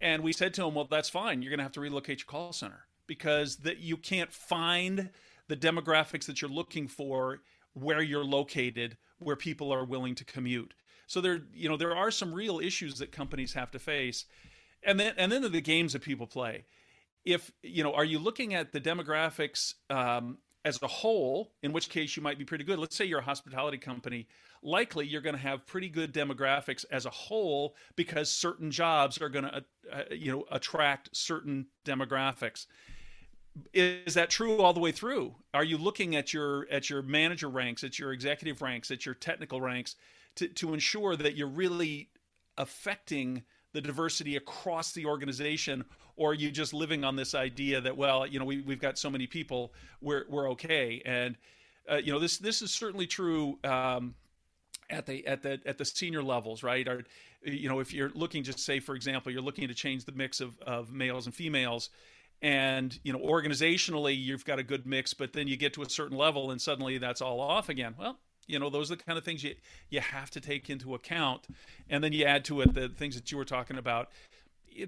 And 0.00 0.22
we 0.22 0.32
said 0.32 0.54
to 0.54 0.62
them, 0.62 0.74
"Well, 0.74 0.88
that's 0.90 1.10
fine. 1.10 1.42
You're 1.42 1.50
going 1.50 1.58
to 1.58 1.64
have 1.64 1.72
to 1.72 1.80
relocate 1.80 2.20
your 2.20 2.26
call 2.26 2.52
center 2.52 2.86
because 3.06 3.56
that 3.58 3.78
you 3.78 3.96
can't 3.96 4.32
find 4.32 5.10
the 5.48 5.56
demographics 5.56 6.24
that 6.26 6.40
you're 6.40 6.50
looking 6.50 6.88
for 6.88 7.40
where 7.74 8.00
you're 8.00 8.24
located, 8.24 8.96
where 9.18 9.36
people 9.36 9.72
are 9.72 9.84
willing 9.84 10.14
to 10.14 10.24
commute." 10.24 10.72
So 11.06 11.20
there, 11.20 11.42
you 11.52 11.68
know, 11.68 11.76
there 11.76 11.94
are 11.94 12.10
some 12.10 12.32
real 12.32 12.60
issues 12.60 12.98
that 13.00 13.12
companies 13.12 13.52
have 13.54 13.70
to 13.72 13.78
face, 13.78 14.24
and 14.82 14.98
then 14.98 15.12
and 15.18 15.30
then 15.30 15.42
the 15.42 15.60
games 15.60 15.92
that 15.92 16.02
people 16.02 16.26
play 16.26 16.64
if 17.24 17.50
you 17.62 17.82
know 17.82 17.92
are 17.92 18.04
you 18.04 18.18
looking 18.18 18.54
at 18.54 18.72
the 18.72 18.80
demographics 18.80 19.74
um, 19.90 20.38
as 20.64 20.82
a 20.82 20.86
whole 20.86 21.52
in 21.62 21.72
which 21.72 21.88
case 21.88 22.16
you 22.16 22.22
might 22.22 22.38
be 22.38 22.44
pretty 22.44 22.64
good. 22.64 22.78
Let's 22.78 22.96
say 22.96 23.04
you're 23.04 23.20
a 23.20 23.24
hospitality 23.24 23.78
company. 23.78 24.28
Likely 24.62 25.06
you're 25.06 25.22
going 25.22 25.36
to 25.36 25.40
have 25.40 25.66
pretty 25.66 25.88
good 25.88 26.12
demographics 26.12 26.84
as 26.90 27.06
a 27.06 27.10
whole 27.10 27.74
because 27.96 28.30
certain 28.30 28.70
jobs 28.70 29.20
are 29.20 29.30
going 29.30 29.44
to 29.44 29.56
uh, 29.56 29.60
uh, 29.92 30.02
you 30.10 30.30
know 30.32 30.44
attract 30.50 31.16
certain 31.16 31.66
demographics. 31.84 32.66
Is 33.72 34.14
that 34.14 34.30
true 34.30 34.60
all 34.60 34.72
the 34.72 34.80
way 34.80 34.92
through? 34.92 35.34
Are 35.54 35.64
you 35.64 35.78
looking 35.78 36.14
at 36.14 36.32
your 36.32 36.66
at 36.70 36.90
your 36.90 37.02
manager 37.02 37.48
ranks 37.48 37.82
at 37.82 37.98
your 37.98 38.12
executive 38.12 38.60
ranks 38.60 38.90
at 38.90 39.06
your 39.06 39.14
technical 39.14 39.60
ranks 39.60 39.96
to, 40.36 40.48
to 40.48 40.74
ensure 40.74 41.16
that 41.16 41.36
you're 41.36 41.48
really 41.48 42.10
affecting 42.58 43.42
the 43.72 43.80
diversity 43.80 44.36
across 44.36 44.92
the 44.92 45.06
organization 45.06 45.84
or 46.16 46.32
are 46.32 46.34
you 46.34 46.50
just 46.50 46.74
living 46.74 47.04
on 47.04 47.16
this 47.16 47.34
idea 47.34 47.80
that 47.80 47.96
well 47.96 48.26
you 48.26 48.38
know 48.38 48.44
we, 48.44 48.60
we've 48.60 48.80
got 48.80 48.98
so 48.98 49.10
many 49.10 49.26
people 49.26 49.72
we're, 50.00 50.24
we're 50.28 50.50
okay? 50.50 51.02
And 51.04 51.36
uh, 51.90 51.96
you 51.96 52.12
know 52.12 52.18
this 52.18 52.38
this 52.38 52.62
is 52.62 52.70
certainly 52.70 53.06
true 53.06 53.58
um, 53.64 54.14
at 54.90 55.06
the 55.06 55.26
at 55.26 55.42
the 55.42 55.60
at 55.64 55.78
the 55.78 55.84
senior 55.84 56.22
levels 56.22 56.62
right? 56.62 56.86
Or 56.86 57.04
you 57.42 57.68
know 57.68 57.80
if 57.80 57.92
you're 57.92 58.10
looking 58.10 58.42
just 58.42 58.60
say 58.60 58.80
for 58.80 58.94
example 58.94 59.32
you're 59.32 59.42
looking 59.42 59.68
to 59.68 59.74
change 59.74 60.04
the 60.04 60.12
mix 60.12 60.40
of, 60.40 60.58
of 60.60 60.92
males 60.92 61.26
and 61.26 61.34
females 61.34 61.90
and 62.42 62.98
you 63.02 63.12
know 63.12 63.18
organizationally 63.18 64.20
you've 64.20 64.44
got 64.44 64.58
a 64.58 64.62
good 64.62 64.86
mix 64.86 65.14
but 65.14 65.32
then 65.32 65.48
you 65.48 65.56
get 65.56 65.72
to 65.74 65.82
a 65.82 65.88
certain 65.88 66.16
level 66.16 66.50
and 66.50 66.60
suddenly 66.60 66.98
that's 66.98 67.22
all 67.22 67.40
off 67.40 67.68
again. 67.68 67.94
Well 67.98 68.18
you 68.50 68.58
know 68.58 68.68
those 68.68 68.90
are 68.90 68.96
the 68.96 69.02
kind 69.02 69.16
of 69.16 69.24
things 69.24 69.44
you 69.44 69.54
you 69.88 70.00
have 70.00 70.30
to 70.30 70.40
take 70.40 70.68
into 70.68 70.94
account. 70.94 71.46
And 71.88 72.02
then 72.02 72.12
you 72.12 72.24
add 72.24 72.44
to 72.46 72.60
it 72.60 72.74
the 72.74 72.88
things 72.88 73.14
that 73.14 73.30
you 73.30 73.38
were 73.38 73.44
talking 73.44 73.78
about. 73.78 74.10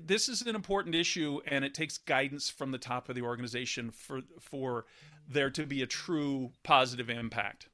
This 0.04 0.28
is 0.28 0.42
an 0.42 0.54
important 0.54 0.94
issue 0.94 1.40
and 1.46 1.64
it 1.64 1.74
takes 1.74 1.98
guidance 1.98 2.48
from 2.48 2.70
the 2.70 2.78
top 2.78 3.08
of 3.08 3.14
the 3.14 3.22
organization 3.22 3.90
for 3.90 4.20
for 4.40 4.86
there 5.28 5.50
to 5.50 5.66
be 5.66 5.82
a 5.82 5.86
true 5.86 6.50
positive 6.62 7.08
impact. 7.08 7.68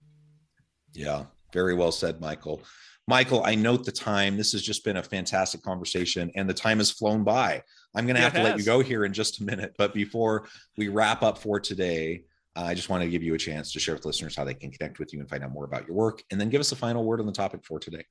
Yeah. 0.93 1.25
Very 1.53 1.75
well 1.75 1.93
said 1.93 2.21
michael. 2.21 2.63
Michael 3.07 3.43
i 3.45 3.55
note 3.55 3.85
the 3.85 3.93
time. 3.93 4.37
This 4.37 4.53
has 4.53 4.63
just 4.63 4.85
been 4.85 4.99
a 4.99 5.03
fantastic 5.03 5.63
conversation 5.63 6.31
and 6.35 6.49
the 6.49 6.55
time 6.55 6.79
has 6.79 6.91
flown 6.91 7.25
by. 7.25 7.63
I'm 7.95 8.05
going 8.05 8.17
to 8.17 8.23
have 8.23 8.35
to 8.35 8.43
let 8.43 8.59
you 8.59 8.65
go 8.65 8.81
here 8.81 9.05
in 9.05 9.13
just 9.13 9.41
a 9.41 9.45
minute 9.45 9.75
but 9.79 9.95
before 9.95 10.47
we 10.77 10.89
wrap 10.89 11.23
up 11.23 11.39
for 11.39 11.59
today 11.59 12.25
I 12.65 12.75
just 12.75 12.89
want 12.89 13.03
to 13.03 13.09
give 13.09 13.23
you 13.23 13.35
a 13.35 13.39
chance 13.39 13.73
to 13.73 13.81
share 13.81 13.95
with 13.95 14.05
listeners 14.05 14.35
how 14.37 14.45
they 14.45 14.55
can 14.55 14.71
connect 14.71 14.99
with 14.99 15.13
you 15.13 15.21
and 15.21 15.29
find 15.29 15.45
out 15.45 15.53
more 15.53 15.65
about 15.65 15.87
your 15.87 15.97
work, 15.97 16.23
and 16.31 16.41
then 16.41 16.49
give 16.49 16.61
us 16.61 16.73
a 16.73 16.77
final 16.77 17.05
word 17.05 17.21
on 17.21 17.27
the 17.27 17.33
topic 17.33 17.65
for 17.65 17.79
today. 17.79 18.05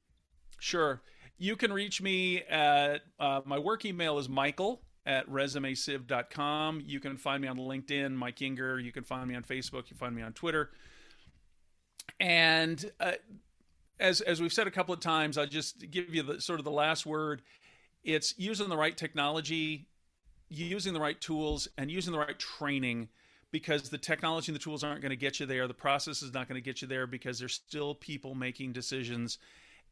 Sure. 0.60 1.02
You 1.38 1.56
can 1.56 1.72
reach 1.72 2.02
me 2.02 2.44
at 2.44 3.02
uh, 3.20 3.42
my 3.46 3.60
work 3.60 3.86
email 3.86 4.18
is 4.18 4.28
michael 4.28 4.82
at 5.06 5.30
resumesieve.com. 5.30 6.82
You 6.86 7.00
can 7.00 7.18
find 7.18 7.42
me 7.42 7.48
on 7.48 7.58
LinkedIn, 7.58 8.14
Mike 8.14 8.38
Yinger. 8.38 8.84
You 8.84 8.92
can 8.92 9.04
find 9.04 9.28
me 9.28 9.36
on 9.36 9.44
Facebook. 9.44 9.84
You 9.84 9.90
can 9.90 9.98
find 9.98 10.16
me 10.16 10.22
on 10.22 10.34
Twitter. 10.34 10.72
And 12.20 12.90
uh, 13.00 13.14
as 14.00 14.22
as 14.22 14.42
we've 14.42 14.54
said 14.54 14.68
a 14.68 14.72
couple 14.72 14.94
of 14.94 15.00
times, 15.00 15.38
I'll 15.38 15.46
just 15.46 15.90
give 15.92 16.14
you 16.14 16.24
the 16.24 16.42
sort 16.42 16.60
of 16.60 16.66
the 16.66 16.72
last 16.72 17.06
word. 17.06 17.42
It's 18.04 18.34
using 18.38 18.70
the 18.70 18.78
right 18.78 18.96
technology, 18.96 19.88
using 20.50 20.94
the 20.94 21.00
right 21.00 21.20
tools, 21.20 21.68
and 21.78 21.92
using 21.92 22.14
the 22.14 22.20
right 22.20 22.38
training 22.40 23.10
because 23.52 23.90
the 23.90 23.98
technology 23.98 24.52
and 24.52 24.56
the 24.56 24.64
tools 24.64 24.84
aren't 24.84 25.02
going 25.02 25.12
to 25.12 25.16
get 25.16 25.40
you 25.40 25.46
there. 25.46 25.68
The 25.68 25.74
process 25.74 26.22
is 26.22 26.34
not 26.34 26.48
going 26.48 26.62
to 26.62 26.66
get 26.66 26.82
you 26.82 26.88
there 26.88 27.08
because 27.08 27.40
there's 27.40 27.54
still 27.54 27.96
people 27.96 28.36
making 28.36 28.74
decisions. 28.74 29.38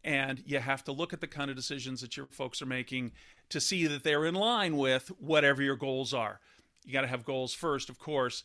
And 0.03 0.43
you 0.45 0.59
have 0.59 0.83
to 0.83 0.91
look 0.91 1.13
at 1.13 1.21
the 1.21 1.27
kind 1.27 1.49
of 1.49 1.55
decisions 1.55 2.01
that 2.01 2.17
your 2.17 2.27
folks 2.27 2.61
are 2.61 2.67
making 2.67 3.11
to 3.49 3.59
see 3.59 3.87
that 3.87 4.03
they're 4.03 4.25
in 4.25 4.35
line 4.35 4.77
with 4.77 5.07
whatever 5.19 5.63
your 5.63 5.75
goals 5.75 6.13
are. 6.13 6.39
You 6.85 6.93
got 6.93 7.01
to 7.01 7.07
have 7.07 7.25
goals 7.25 7.53
first, 7.53 7.89
of 7.89 7.97
course. 7.97 8.43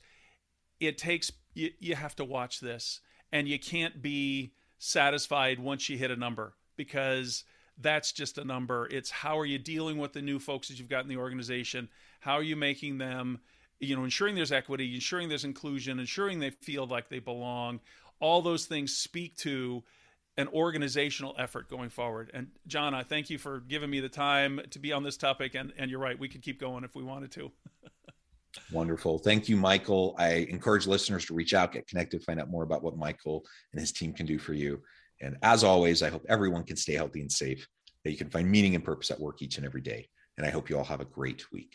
It 0.79 0.97
takes, 0.97 1.31
you, 1.55 1.71
you 1.79 1.95
have 1.95 2.17
to 2.17 2.25
watch 2.25 2.61
this, 2.61 3.01
and 3.33 3.47
you 3.47 3.59
can't 3.59 4.01
be 4.01 4.53
satisfied 4.79 5.59
once 5.59 5.89
you 5.89 5.99
hit 5.99 6.11
a 6.11 6.17
number 6.17 6.55
because 6.77 7.45
that's 7.77 8.13
just 8.13 8.39
a 8.39 8.45
number. 8.45 8.89
It's 8.91 9.11
how 9.11 9.39
are 9.39 9.45
you 9.45 9.59
dealing 9.59 9.99
with 9.99 10.15
the 10.15 10.23
new 10.23 10.39
folks 10.39 10.69
that 10.69 10.79
you've 10.79 10.89
got 10.89 11.03
in 11.03 11.09
the 11.09 11.19
organization? 11.19 11.89
How 12.21 12.35
are 12.35 12.43
you 12.43 12.57
making 12.57 12.99
them, 12.99 13.41
you 13.81 13.97
know, 13.97 14.05
ensuring 14.05 14.35
there's 14.35 14.53
equity, 14.53 14.95
ensuring 14.95 15.29
there's 15.29 15.45
inclusion, 15.45 15.99
ensuring 15.99 16.39
they 16.39 16.51
feel 16.51 16.87
like 16.87 17.09
they 17.09 17.19
belong. 17.19 17.81
All 18.21 18.43
those 18.43 18.67
things 18.67 18.95
speak 18.97 19.37
to 19.39 19.83
an 20.37 20.49
organizational 20.49 21.35
effort 21.39 21.69
going 21.69 21.91
forward. 21.91 22.31
And 22.35 22.49
John, 22.67 22.95
I 22.95 23.03
thank 23.03 23.31
you 23.31 23.39
for 23.39 23.61
giving 23.61 23.91
me 23.91 24.01
the 24.01 24.09
time 24.09 24.61
to 24.71 24.79
be 24.79 24.93
on 24.93 25.03
this 25.03 25.17
topic. 25.17 25.55
And, 25.55 25.73
and 25.79 25.91
you're 25.91 26.01
right, 26.01 26.19
we 26.19 26.29
could 26.29 26.43
keep 26.43 26.61
going 26.61 26.85
if 26.85 26.95
we 26.95 27.03
wanted 27.03 27.31
to. 27.33 27.51
Wonderful. 28.73 29.19
Thank 29.19 29.49
you, 29.49 29.57
Michael. 29.57 30.15
I 30.19 30.47
encourage 30.51 30.87
listeners 30.87 31.25
to 31.27 31.35
reach 31.35 31.55
out, 31.55 31.73
get 31.73 31.87
connected, 31.87 32.23
find 32.23 32.41
out 32.41 32.51
more 32.51 32.63
about 32.63 32.83
what 32.83 32.97
Michael 32.97 33.45
and 33.73 33.81
his 33.81 33.93
team 33.93 34.13
can 34.13 34.27
do 34.27 34.39
for 34.39 34.55
you. 34.55 34.83
And 35.21 35.37
as 35.43 35.65
always, 35.65 36.03
I 36.03 36.11
hope 36.11 36.25
everyone 36.29 36.65
can 36.65 36.77
stay 36.77 36.95
healthy 36.95 37.21
and 37.21 37.31
safe, 37.31 37.67
that 38.05 38.11
you 38.11 38.17
can 38.17 38.31
find 38.31 38.51
meaning 38.51 38.75
and 38.75 38.85
purpose 38.85 39.11
at 39.11 39.21
work 39.21 39.43
each 39.43 39.57
and 39.57 39.67
every 39.67 39.83
day. 39.83 40.09
And 40.37 40.47
I 40.47 40.51
hope 40.51 40.71
you 40.71 40.79
all 40.79 40.85
have 40.85 41.01
a 41.01 41.05
great 41.05 41.45
week. 41.53 41.75